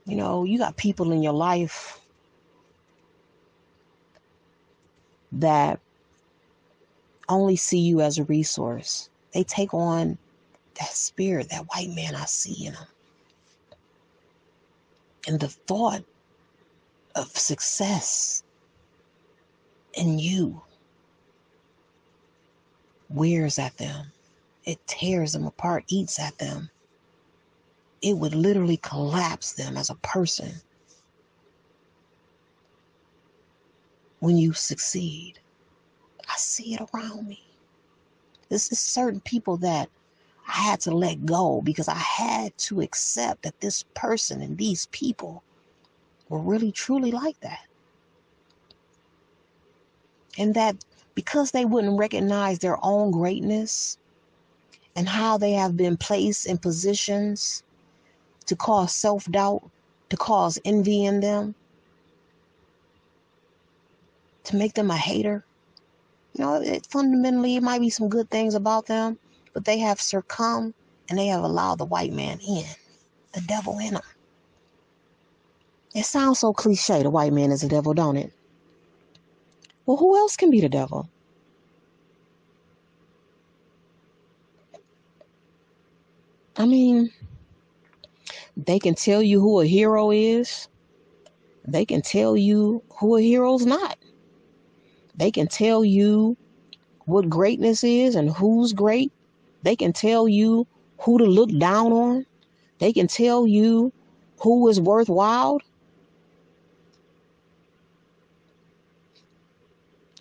[0.05, 2.01] You know, you got people in your life
[5.33, 5.81] that
[7.29, 9.09] only see you as a resource.
[9.33, 10.19] They take on
[10.79, 12.87] that spirit, that white man I see in them.
[15.29, 16.03] And the thought
[17.15, 18.43] of success
[19.95, 20.61] in you
[23.09, 24.07] wears at them,
[24.65, 26.71] it tears them apart, eats at them.
[28.03, 30.53] It would literally collapse them as a person
[34.19, 35.39] when you succeed.
[36.29, 37.45] I see it around me.
[38.49, 39.89] This is certain people that
[40.49, 44.87] I had to let go because I had to accept that this person and these
[44.87, 45.43] people
[46.29, 47.67] were really truly like that.
[50.39, 50.85] And that
[51.15, 53.99] because they wouldn't recognize their own greatness
[54.97, 57.63] and how they have been placed in positions
[58.45, 59.63] to cause self doubt,
[60.11, 61.55] to cause envy in them,
[64.45, 65.45] to make them a hater.
[66.35, 69.19] You know, it, fundamentally, it might be some good things about them,
[69.53, 70.75] but they have succumbed
[71.09, 72.65] and they have allowed the white man in,
[73.33, 74.03] the devil in them.
[75.95, 78.33] It sounds so cliche, the white man is the devil, don't it?
[79.85, 81.09] Well, who else can be the devil?
[86.57, 87.11] I mean,
[88.57, 90.69] they can tell you who a hero is.
[91.67, 93.97] They can tell you who a hero's not.
[95.15, 96.37] They can tell you
[97.05, 99.13] what greatness is and who's great.
[99.63, 100.67] They can tell you
[101.01, 102.27] who to look down on.
[102.79, 103.93] They can tell you
[104.41, 105.61] who is worthwhile.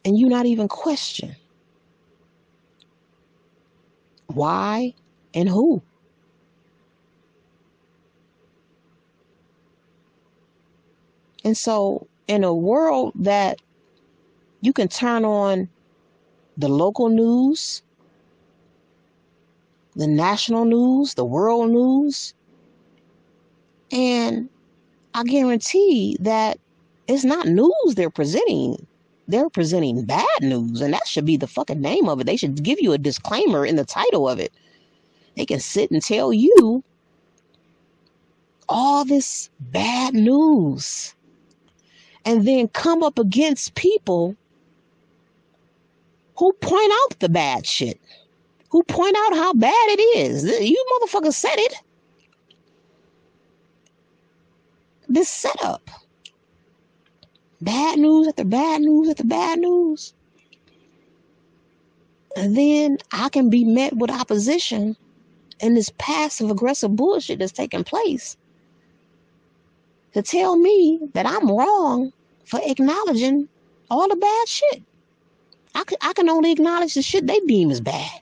[0.06, 1.36] And you not even question
[4.28, 4.94] why
[5.34, 5.82] and who.
[11.44, 13.62] And so, in a world that
[14.62, 15.70] you can turn on
[16.58, 17.82] the local news,
[19.96, 22.34] the national news, the world news,
[23.92, 24.50] and
[25.14, 26.60] I guarantee that
[27.08, 28.86] it's not news they're presenting.
[29.28, 32.26] They're presenting bad news, and that should be the fucking name of it.
[32.26, 34.52] They should give you a disclaimer in the title of it.
[35.36, 36.84] They can sit and tell you
[38.70, 41.16] all this bad news
[42.26, 44.36] and then come up against people
[46.38, 48.00] who point out the bad shit,
[48.70, 50.44] who point out how bad it is.
[50.44, 51.76] You motherfuckers said it.
[55.08, 55.90] This setup.
[57.62, 60.14] Bad news after bad news after bad news.
[62.36, 64.96] And then I can be met with opposition
[65.60, 68.38] and this passive aggressive bullshit that's taking place
[70.14, 72.12] to tell me that I'm wrong
[72.46, 73.48] for acknowledging
[73.90, 74.84] all the bad shit.
[75.76, 78.20] I can, I can only acknowledge the shit they deem as bad.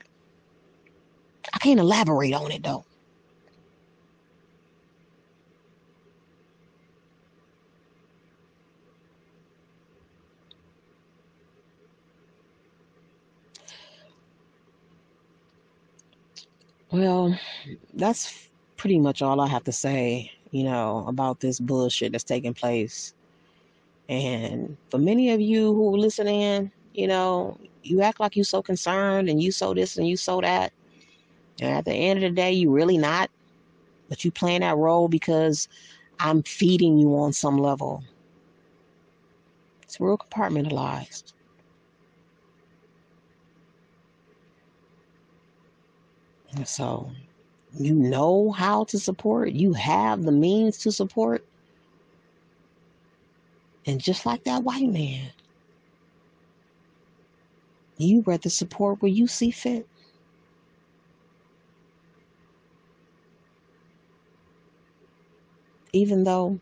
[1.52, 2.84] I can't elaborate on it though.
[16.92, 17.38] Well,
[17.94, 22.54] that's pretty much all I have to say you know, about this bullshit that's taking
[22.54, 23.14] place.
[24.08, 28.62] And for many of you who listen in, you know, you act like you're so
[28.62, 30.72] concerned and you so this and you so that.
[31.60, 33.30] And at the end of the day, you really not.
[34.08, 35.68] But you playing that role because
[36.18, 38.02] I'm feeding you on some level.
[39.82, 41.32] It's real compartmentalized.
[46.56, 47.10] And so
[47.78, 51.44] you know how to support, you have the means to support.
[53.86, 55.30] And just like that white man,
[57.96, 59.88] you rather support where you see fit.
[65.92, 66.58] Even though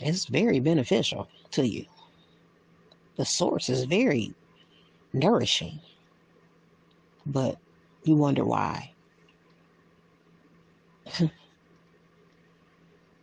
[0.00, 1.86] it's very beneficial to you,
[3.16, 4.34] the source is very
[5.12, 5.78] nourishing,
[7.26, 7.58] but
[8.02, 8.93] you wonder why.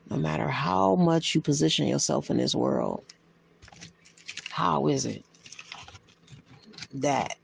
[0.09, 3.03] No matter how much you position yourself in this world,
[4.49, 5.23] how is it
[6.93, 7.37] that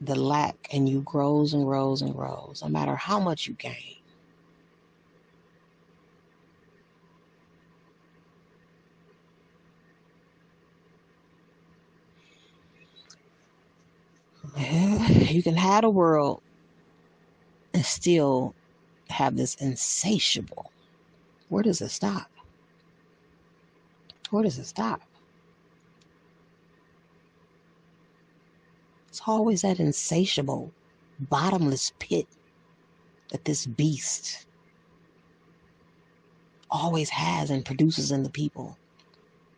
[0.00, 3.96] the lack in you grows and grows and grows, no matter how much you gain?
[15.28, 16.42] You can have a world
[17.74, 18.54] and still
[19.10, 20.70] have this insatiable.
[21.48, 22.30] Where does it stop?
[24.30, 25.02] Where does it stop?
[29.08, 30.72] It's always that insatiable,
[31.18, 32.26] bottomless pit
[33.30, 34.46] that this beast
[36.70, 38.76] always has and produces in the people.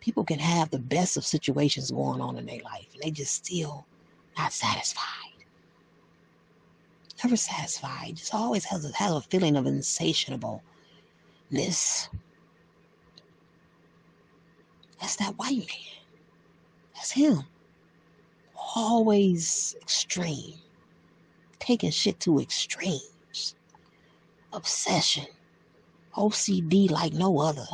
[0.01, 3.35] People can have the best of situations going on in their life and they just
[3.35, 3.85] still
[4.39, 5.30] not satisfied.
[7.23, 8.17] Never satisfied.
[8.17, 12.09] Just always has a, has a feeling of insatiableness.
[15.01, 15.67] That's that white man.
[16.95, 17.43] That's him.
[18.75, 20.55] Always extreme.
[21.59, 23.55] Taking shit to extremes.
[24.53, 25.27] Obsession.
[26.17, 27.67] OCD like no other.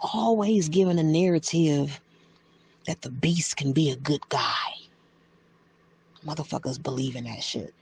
[0.00, 2.00] Always giving a narrative
[2.88, 4.72] that the beast can be a good guy.
[6.24, 7.74] Motherfuckers believe in that shit.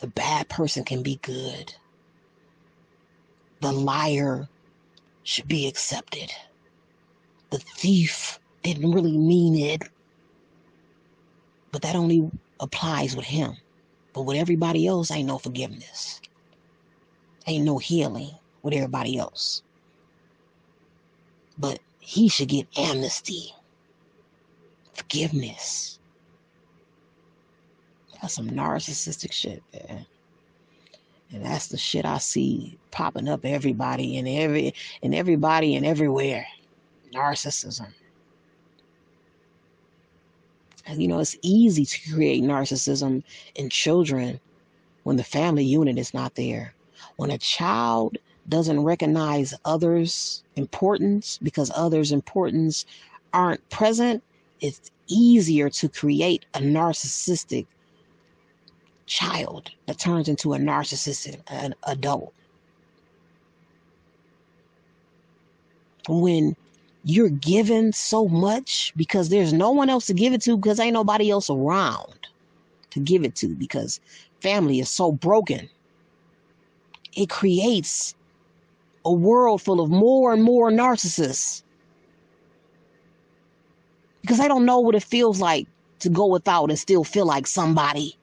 [0.00, 1.74] The bad person can be good.
[3.62, 4.50] The liar
[5.22, 6.30] should be accepted.
[7.48, 9.82] The thief didn't really mean it,
[11.72, 12.30] but that only
[12.60, 13.56] applies with him.
[14.12, 16.20] But with everybody else, ain't no forgiveness.
[17.46, 18.32] Ain't no healing
[18.62, 19.62] with everybody else.
[21.56, 23.54] But he should get amnesty,
[24.92, 25.98] forgiveness.
[28.20, 30.04] That's some narcissistic shit, man.
[31.32, 36.46] And that's the shit I see popping up everybody and every and everybody and everywhere.
[37.14, 37.88] Narcissism.
[40.86, 43.22] And, you know, it's easy to create narcissism
[43.54, 44.38] in children
[45.04, 46.74] when the family unit is not there.
[47.16, 48.18] When a child
[48.48, 52.84] doesn't recognize others' importance because others' importance
[53.32, 54.22] aren't present,
[54.60, 57.66] it's easier to create a narcissistic
[59.06, 62.32] child that turns into a narcissistic an adult.
[66.08, 66.56] When
[67.04, 70.94] you're given so much because there's no one else to give it to because ain't
[70.94, 72.28] nobody else around
[72.90, 74.00] to give it to because
[74.40, 75.68] family is so broken.
[77.14, 78.14] It creates
[79.04, 81.62] a world full of more and more narcissists
[84.22, 85.66] because they don't know what it feels like
[85.98, 88.16] to go without and still feel like somebody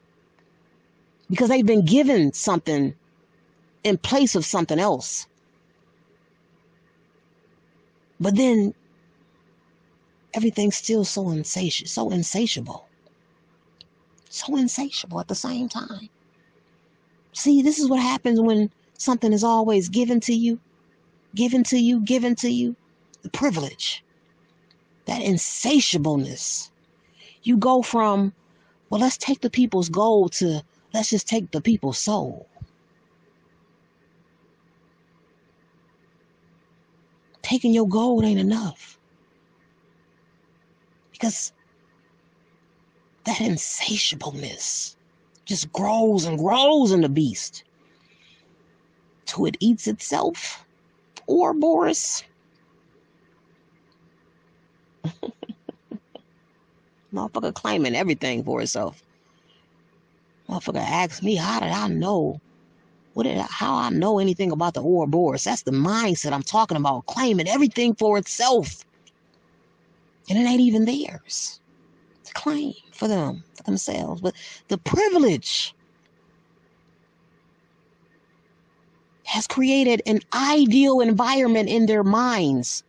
[1.30, 2.94] because they've been given something
[3.84, 5.28] in place of something else.
[8.20, 8.74] But then
[10.34, 12.88] everything's still so insatiable, so insatiable.
[14.30, 16.10] So insatiable at the same time.
[17.34, 20.60] See, this is what happens when something is always given to you,
[21.36, 22.76] given to you, given to you.
[23.22, 24.04] The privilege,
[25.06, 26.72] that insatiableness.
[27.44, 28.34] You go from,
[28.90, 30.64] well, let's take the people's gold to
[30.94, 32.48] let's just take the people's soul.
[37.52, 38.98] taking your gold ain't enough.
[41.12, 41.52] Because
[43.26, 44.96] that insatiableness
[45.44, 47.66] just grows and grows in the beast
[49.26, 50.66] till it eats itself
[51.32, 52.24] Ouroboros.
[57.14, 59.04] Motherfucker claiming everything for itself.
[60.50, 62.40] Motherfucker asks me, how did I know
[63.14, 65.44] what did I, how I know anything about the Ouroboros?
[65.44, 68.86] That's the mindset I'm talking about, claiming everything for itself.
[70.30, 71.60] And it ain't even theirs
[72.24, 74.22] to claim for them, for themselves.
[74.22, 74.36] But
[74.70, 75.74] the privilege
[79.32, 82.84] has created an ideal environment in their minds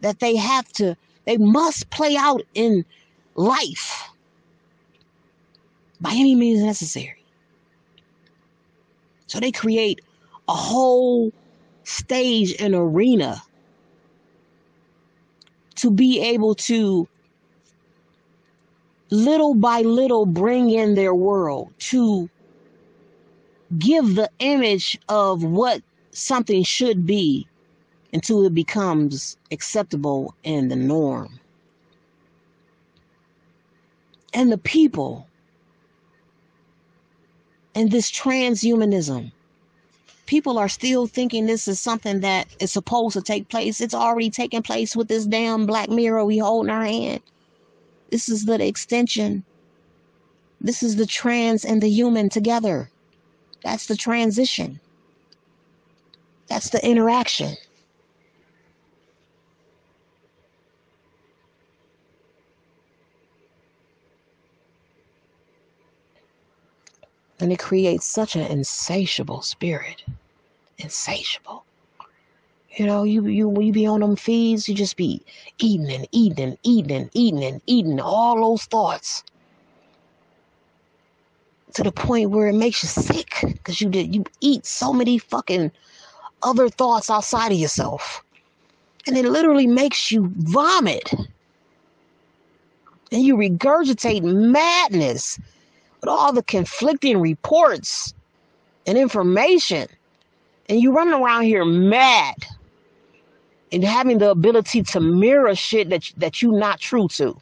[0.00, 0.96] that they have to,
[1.26, 2.82] they must play out in
[3.34, 4.08] life
[6.00, 7.22] by any means necessary.
[9.26, 10.00] So they create
[10.48, 11.30] a whole
[11.82, 13.42] stage and arena
[15.74, 17.06] to be able to
[19.10, 22.30] little by little bring in their world to
[23.78, 27.46] give the image of what something should be
[28.12, 31.40] until it becomes acceptable and the norm.
[34.32, 35.26] And the people
[37.74, 39.32] and this transhumanism.
[40.26, 43.80] People are still thinking this is something that is supposed to take place.
[43.80, 47.20] It's already taking place with this damn black mirror we hold in our hand.
[48.10, 49.44] This is the extension.
[50.60, 52.90] This is the trans and the human together.
[53.64, 54.78] That's the transition.
[56.48, 57.56] That's the interaction.
[67.40, 70.04] And it creates such an insatiable spirit.
[70.78, 71.64] Insatiable.
[72.76, 75.22] You know, you you you be on them feeds, you just be
[75.58, 79.22] eating and eating and eating and eating and eating all those thoughts
[81.74, 85.18] to the point where it makes you sick because you did you eat so many
[85.18, 85.70] fucking
[86.42, 88.22] other thoughts outside of yourself,
[89.06, 91.12] and it literally makes you vomit,
[93.12, 95.38] and you regurgitate madness
[96.00, 98.14] with all the conflicting reports
[98.86, 99.88] and information,
[100.68, 102.36] and you running around here mad
[103.72, 107.36] and having the ability to mirror shit that that you're not true to.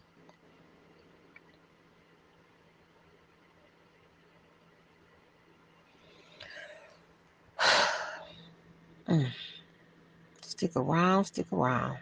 [10.62, 11.98] Stick around, stick around.